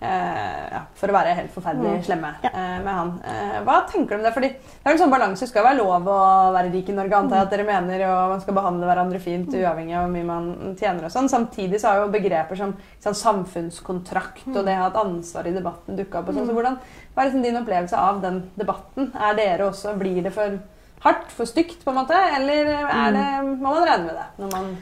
Uh, 0.00 0.68
ja, 0.72 0.78
for 0.96 1.12
å 1.12 1.12
være 1.12 1.34
helt 1.36 1.50
forferdelig 1.52 1.90
mm. 1.98 2.04
slemme 2.06 2.28
ja. 2.40 2.50
uh, 2.54 2.76
med 2.80 2.88
han. 2.88 3.10
Uh, 3.20 3.56
hva 3.66 3.82
tenker 3.84 4.14
du 4.14 4.16
om 4.16 4.22
det? 4.24 4.30
Fordi 4.32 4.48
det 4.56 4.86
er 4.88 4.94
en 4.94 5.00
sånn 5.02 5.12
balanse. 5.12 5.44
Det 5.44 5.50
skal 5.50 5.66
være 5.66 5.76
lov 5.76 6.06
å 6.08 6.20
være 6.54 6.70
rik 6.72 6.88
i 6.88 6.94
Norge, 6.96 7.18
antar 7.18 7.36
jeg 7.36 7.44
at 7.44 7.52
dere 7.52 7.66
mener, 7.68 8.04
og 8.08 8.32
man 8.32 8.40
skal 8.40 8.56
behandle 8.56 8.88
hverandre 8.88 9.20
fint 9.20 9.52
mm. 9.52 9.58
uavhengig 9.60 9.98
av 9.98 10.06
hvor 10.06 10.14
mye 10.14 10.28
man 10.30 10.46
tjener 10.80 11.04
og 11.04 11.12
sånn. 11.12 11.28
Samtidig 11.28 11.82
så 11.82 11.90
har 11.90 12.00
jo 12.00 12.08
begreper 12.14 12.56
som 12.56 12.72
sånn, 13.04 13.18
samfunnskontrakt 13.20 14.48
mm. 14.48 14.54
og 14.56 14.70
det 14.70 14.78
å 14.78 14.86
ha 14.86 14.88
et 14.88 15.00
ansvar 15.02 15.50
i 15.50 15.52
debatten 15.58 16.00
dukka 16.00 16.22
opp. 16.22 16.32
Og 16.32 16.38
sånn. 16.38 16.48
Så 16.48 16.54
mm. 16.54 16.60
hvordan, 16.62 16.78
hva 17.12 17.20
er 17.20 17.28
liksom 17.28 17.44
din 17.44 17.60
opplevelse 17.60 18.04
av 18.08 18.22
den 18.24 18.38
debatten? 18.56 19.12
Er 19.20 19.36
dere 19.36 19.68
også 19.68 19.98
Blir 20.00 20.22
det 20.24 20.32
for 20.32 20.56
hardt? 21.04 21.28
For 21.36 21.44
stygt, 21.44 21.84
på 21.84 21.92
en 21.92 22.00
måte? 22.00 22.16
Eller 22.38 22.72
er 22.78 23.12
det, 23.18 23.28
må 23.50 23.68
man 23.68 23.84
regne 23.84 24.08
med 24.08 24.16
det? 24.16 24.30
når 24.40 24.56
man 24.56 24.72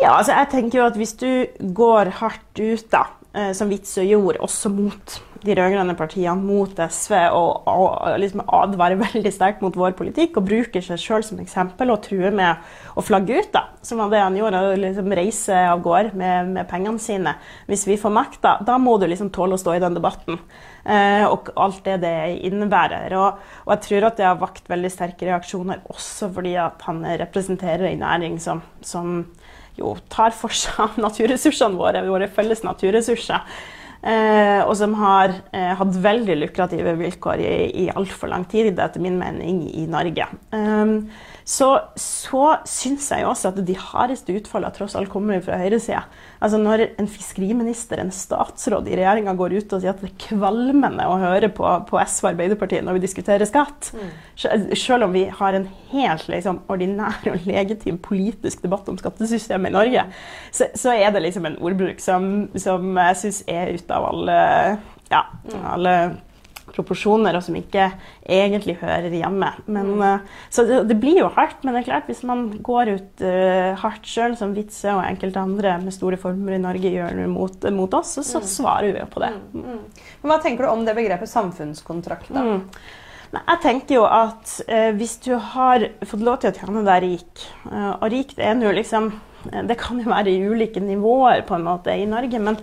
ja, 0.00 0.12
altså 0.12 0.34
jeg 0.34 0.50
tenker 0.52 0.80
jo 0.80 0.88
at 0.90 0.98
hvis 1.00 1.14
du 1.20 1.30
går 1.76 2.12
hardt 2.20 2.60
ut, 2.60 2.84
da, 2.92 3.06
eh, 3.36 3.52
som 3.56 3.72
Witzøe 3.72 4.04
gjorde, 4.10 4.42
også 4.44 4.72
mot 4.72 5.20
de 5.46 5.54
rød-grønne 5.54 5.94
partiene, 5.96 6.34
mot 6.42 6.72
SV, 6.74 7.14
og, 7.36 7.68
og 7.70 8.18
liksom 8.20 8.42
advarer 8.44 8.98
veldig 9.00 9.32
sterkt 9.34 9.62
mot 9.64 9.76
vår 9.78 9.94
politikk, 9.98 10.38
og 10.38 10.48
bruker 10.48 10.84
seg 10.84 11.00
sjøl 11.00 11.24
som 11.26 11.40
eksempel 11.42 11.92
og 11.92 12.02
truer 12.06 12.34
med 12.34 12.62
å 12.96 13.04
flagge 13.04 13.38
ut, 13.38 13.50
da, 13.54 13.66
som 13.86 14.00
var 14.02 14.12
det 14.12 14.22
han 14.24 14.38
gjorde, 14.38 14.62
å 14.62 14.78
liksom 14.80 15.16
reise 15.18 15.60
av 15.70 15.82
gårde 15.84 16.16
med, 16.18 16.52
med, 16.56 16.68
pengene 16.70 17.02
sine 17.02 17.36
Hvis 17.68 17.86
vi 17.88 17.98
får 18.00 18.14
makta, 18.14 18.56
da 18.66 18.78
må 18.82 18.96
du 18.98 19.06
liksom 19.08 19.30
tåle 19.34 19.56
å 19.56 19.60
stå 19.60 19.76
i 19.76 19.82
den 19.82 19.96
debatten. 19.96 20.40
Eh, 20.86 21.24
og 21.26 21.50
alt 21.58 21.82
det 21.86 22.00
det 22.04 22.16
innebærer. 22.46 23.14
Og, 23.18 23.40
og, 23.64 23.72
jeg 23.74 23.84
tror 23.88 24.10
at 24.10 24.20
det 24.20 24.28
har 24.28 24.40
vakt 24.40 24.70
veldig 24.70 24.92
sterke 24.92 25.28
reaksjoner, 25.28 25.82
også 25.92 26.30
fordi 26.34 26.56
at 26.62 26.84
han 26.88 27.02
representerer 27.22 27.90
en 27.90 28.04
næring 28.04 28.40
som, 28.42 28.62
som 28.84 29.24
jo 29.78 29.96
tar 30.12 30.34
for 30.36 30.54
seg 30.54 31.00
naturressursene 31.06 31.78
våre, 31.78 32.04
våre 32.08 32.30
felles 32.32 32.64
naturressurser. 32.66 33.44
Eh, 34.06 34.60
og 34.62 34.74
som 34.78 34.92
har 35.00 35.32
eh, 35.56 35.72
hatt 35.78 35.96
veldig 36.04 36.36
lukrative 36.38 36.92
vilkår 37.00 37.40
i, 37.42 37.54
i 37.84 37.86
altfor 37.90 38.30
lang 38.30 38.44
tid, 38.50 38.76
etter 38.78 39.02
min 39.02 39.16
mening, 39.18 39.64
i 39.72 39.86
Norge. 39.90 40.28
Um, 40.54 41.08
så, 41.46 41.68
så 41.94 42.46
syns 42.66 43.04
jeg 43.12 43.22
jo 43.22 43.28
også 43.30 43.52
at 43.52 43.58
de 43.68 43.74
hardeste 43.78 44.34
utfallene 44.34 44.74
tross 44.74 44.96
alt 44.98 45.12
kommer 45.12 45.38
fra 45.44 45.60
høyresida. 45.60 46.00
Altså 46.42 46.58
når 46.58 46.82
en 46.98 47.06
fiskeriminister, 47.06 48.00
en 48.02 48.10
statsråd 48.10 48.88
i 48.90 48.96
regjeringa 48.98 49.36
går 49.38 49.54
ut 49.54 49.76
og 49.76 49.84
sier 49.84 49.92
at 49.92 50.02
det 50.02 50.10
er 50.10 50.16
kvalmende 50.24 51.06
å 51.06 51.20
høre 51.22 51.52
på, 51.54 51.68
på 51.86 52.00
SV 52.02 52.26
og 52.26 52.30
Arbeiderpartiet 52.32 52.82
når 52.82 52.98
vi 52.98 53.04
diskuterer 53.06 53.46
skatt, 53.46 53.92
mm. 53.94 54.10
selv 54.74 55.06
om 55.06 55.14
vi 55.14 55.28
har 55.38 55.54
en 55.54 55.70
helt 55.92 56.26
liksom, 56.34 56.64
ordinær 56.72 57.30
og 57.30 57.46
legitim 57.46 58.02
politisk 58.02 58.66
debatt 58.66 58.90
om 58.90 58.98
skattesystemet 58.98 59.70
i 59.70 59.78
Norge, 59.78 60.06
så, 60.50 60.72
så 60.74 60.98
er 60.98 61.14
det 61.14 61.28
liksom 61.28 61.46
en 61.46 61.60
ordbruk 61.62 62.02
som, 62.02 62.48
som 62.58 62.90
jeg 63.06 63.22
syns 63.22 63.42
er 63.46 63.76
ute 63.78 63.94
av 63.94 64.10
alle, 64.10 64.40
ja, 65.14 65.28
mm. 65.46 65.60
alle 65.76 65.98
proporsjoner, 66.76 67.36
og 67.36 67.44
som 67.46 67.56
ikke 67.58 67.88
egentlig 68.22 68.76
hører 68.82 69.12
hjemme. 69.14 69.50
Men, 69.66 69.92
mm. 69.96 70.04
uh, 70.04 70.44
så 70.52 70.66
det, 70.68 70.82
det, 70.90 70.98
blir 71.02 71.22
jo 71.22 71.30
hardt, 71.36 71.64
men 71.64 71.74
det 71.74 71.82
er 71.82 71.88
klart 71.90 72.10
hvis 72.10 72.22
man 72.28 72.48
går 72.64 72.92
ut 72.94 73.24
uh, 73.24 73.72
hardt 73.82 74.06
sjøl, 74.08 74.36
som 74.38 74.54
Witzøe 74.56 74.94
og 74.94 75.04
enkelte 75.06 75.42
andre 75.42 75.78
med 75.82 75.96
store 75.96 76.20
former 76.20 76.58
i 76.58 76.62
Norge 76.62 76.92
gjør 76.92 77.24
mot, 77.32 77.66
mot 77.74 77.98
oss, 77.98 78.16
så, 78.18 78.26
så 78.26 78.42
mm. 78.42 78.50
svarer 78.52 78.92
vi 78.92 79.02
jo 79.02 79.08
på 79.12 79.24
det. 79.24 79.32
Mm. 79.54 79.64
mm. 79.64 79.82
Hva 80.26 80.38
tenker 80.42 80.66
du 80.66 80.72
om 80.72 80.86
det 80.86 80.96
begrepet 80.96 81.30
samfunnskontrakt? 81.30 82.32
da? 82.34 82.60
Jeg 83.36 83.60
tenker 83.62 83.98
jo 83.98 84.04
at 84.08 84.52
eh, 84.70 84.92
hvis 84.96 85.16
du 85.24 85.34
har 85.34 85.84
fått 86.06 86.22
lov 86.24 86.38
til 86.42 86.52
å 86.52 86.56
tjene 86.56 86.84
deg 86.86 87.02
rik, 87.04 87.46
eh, 87.70 87.90
og 87.92 88.06
rikt 88.12 88.38
er 88.42 88.58
jo 88.62 88.74
liksom 88.74 89.10
Det 89.46 89.76
kan 89.78 90.00
jo 90.02 90.10
være 90.10 90.32
i 90.32 90.42
ulike 90.42 90.80
nivåer 90.82 91.44
på 91.46 91.54
en 91.54 91.66
måte 91.66 91.94
i 91.94 92.06
Norge, 92.08 92.38
men, 92.42 92.56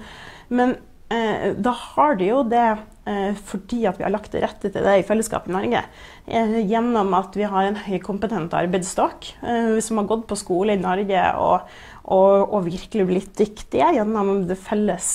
men 0.51 0.73
eh, 1.13 1.53
da 1.55 1.71
har 1.71 2.17
du 2.19 2.25
jo 2.25 2.41
det 2.43 2.65
Eh, 2.67 2.79
fordi 3.03 3.81
at 3.89 3.97
vi 3.99 4.05
har 4.05 4.13
lagt 4.13 4.31
til 4.31 4.43
rette 4.43 4.69
til 4.71 4.85
det 4.85 4.93
i 4.99 5.03
fellesskap 5.03 5.49
i 5.49 5.53
Norge. 5.55 5.81
Eh, 6.23 6.55
gjennom 6.69 7.11
at 7.17 7.35
vi 7.35 7.47
har 7.49 7.67
en 7.67 7.81
høykompetent 7.83 8.55
arbeidsstokk 8.55 9.27
eh, 9.43 9.75
som 9.83 9.99
har 9.99 10.07
gått 10.07 10.23
på 10.29 10.39
skole 10.39 10.77
i 10.77 10.81
Norge 10.81 11.25
og, 11.41 11.67
og, 12.05 12.47
og 12.47 12.69
virkelig 12.69 13.07
blitt 13.09 13.35
dyktige 13.39 13.91
gjennom 13.97 14.45
det 14.47 14.59
felles 14.61 15.13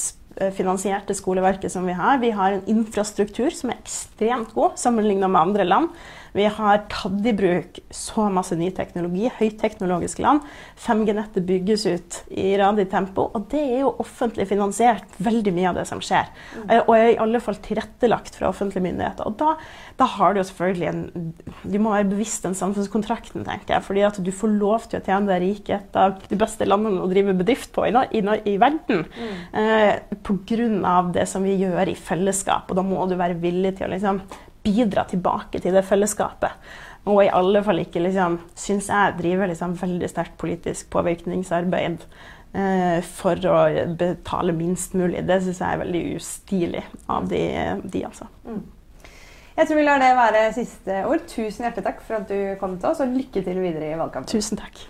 finansierte 0.55 1.16
skoleverket 1.18 1.72
som 1.72 1.88
vi 1.88 1.96
har. 1.98 2.20
Vi 2.22 2.29
har 2.31 2.55
en 2.55 2.68
infrastruktur 2.70 3.51
som 3.51 3.72
er 3.72 3.81
ekstremt 3.81 4.53
god 4.55 4.77
sammenlignet 4.79 5.33
med 5.33 5.40
andre 5.40 5.66
land. 5.66 5.88
Vi 6.37 6.47
har 6.59 6.85
tatt 6.93 7.27
i 7.27 7.35
bruk 7.37 7.81
så 7.95 8.29
masse 8.33 8.57
ny 8.59 8.71
teknologi, 8.75 9.29
høyteknologisk 9.38 10.21
land. 10.23 10.45
5G-nettet 10.79 11.47
bygges 11.49 11.87
ut 11.88 12.19
i 12.29 12.51
radig 12.61 12.88
tempo, 12.93 13.29
og 13.35 13.49
det 13.53 13.62
er 13.62 13.83
jo 13.85 13.95
offentlig 14.03 14.49
finansiert, 14.51 15.07
veldig 15.23 15.55
mye 15.57 15.71
av 15.71 15.79
det 15.81 15.87
som 15.88 16.03
skjer. 16.05 16.29
Mm. 16.57 16.73
Og 16.81 16.93
er 16.97 17.11
i 17.12 17.19
alle 17.23 17.43
fall 17.43 17.59
tilrettelagt 17.64 18.38
fra 18.38 18.51
offentlige 18.53 18.85
myndigheter. 18.85 19.29
Og 19.29 19.38
da, 19.41 19.55
da 19.99 20.09
har 20.19 20.35
du 20.35 20.43
jo 20.43 20.49
selvfølgelig 20.51 20.88
en 20.88 21.05
Du 21.69 21.79
må 21.83 21.93
være 21.93 22.09
bevisst 22.11 22.45
den 22.47 22.57
samfunnskontrakten, 22.59 23.45
tenker 23.47 23.77
jeg. 23.77 23.85
Fordi 23.87 24.05
at 24.07 24.21
du 24.25 24.31
får 24.35 24.55
lov 24.59 24.88
til 24.88 25.01
å 25.01 25.05
tjene 25.05 25.31
deg 25.31 25.43
rik 25.45 25.71
i 25.71 25.77
et 25.79 25.99
av 25.99 26.19
de 26.29 26.38
beste 26.38 26.67
landene 26.69 27.03
å 27.03 27.11
drive 27.11 27.37
bedrift 27.38 27.73
på 27.75 27.87
i, 27.88 27.93
i, 27.93 28.23
i 28.53 28.57
verden. 28.61 29.05
Mm. 29.05 29.41
Eh, 29.62 30.19
Pga. 30.29 30.97
det 31.14 31.27
som 31.31 31.45
vi 31.47 31.57
gjør 31.61 31.91
i 31.91 31.97
fellesskap. 31.99 32.71
Og 32.71 32.79
da 32.79 32.85
må 32.87 33.07
du 33.09 33.17
være 33.19 33.38
villig 33.41 33.77
til 33.79 33.88
å 33.88 33.93
liksom 33.95 34.23
bidra 34.69 35.09
tilbake 35.09 35.63
til 35.65 35.75
det 35.75 35.87
fellesskapet. 35.89 36.69
Og 37.09 37.23
i 37.25 37.31
alle 37.33 37.63
fall 37.65 37.81
ikke, 37.83 38.03
liksom, 38.05 38.39
syns 38.59 38.91
jeg, 38.93 39.17
driver 39.21 39.49
liksom 39.49 39.77
veldig 39.81 40.11
sterkt 40.11 40.37
politisk 40.41 40.91
påvirkningsarbeid 40.93 42.03
eh, 42.53 42.99
for 43.07 43.49
å 43.49 43.61
betale 43.99 44.57
minst 44.57 44.97
mulig. 44.99 45.25
Det 45.29 45.41
syns 45.45 45.63
jeg 45.63 45.79
er 45.79 45.85
veldig 45.85 46.03
ustilig 46.19 46.85
av 47.09 47.31
de, 47.31 47.45
de 47.85 48.05
altså. 48.11 48.29
Mm. 48.45 48.61
Jeg 49.59 49.67
tror 49.67 49.81
vi 49.81 49.89
lar 49.89 50.03
det 50.03 50.13
være 50.15 50.45
siste 50.55 51.01
ord. 51.09 51.25
Tusen 51.27 51.67
hjertelig 51.67 51.89
takk 51.89 52.05
for 52.07 52.21
at 52.21 52.29
du 52.31 52.55
kom 52.61 52.77
til 52.79 52.93
oss, 52.93 53.03
og 53.03 53.17
lykke 53.17 53.43
til 53.43 53.59
videre 53.65 53.91
i 53.91 53.99
valgkampen. 53.99 54.31
Tusen 54.31 54.61
takk. 54.61 54.85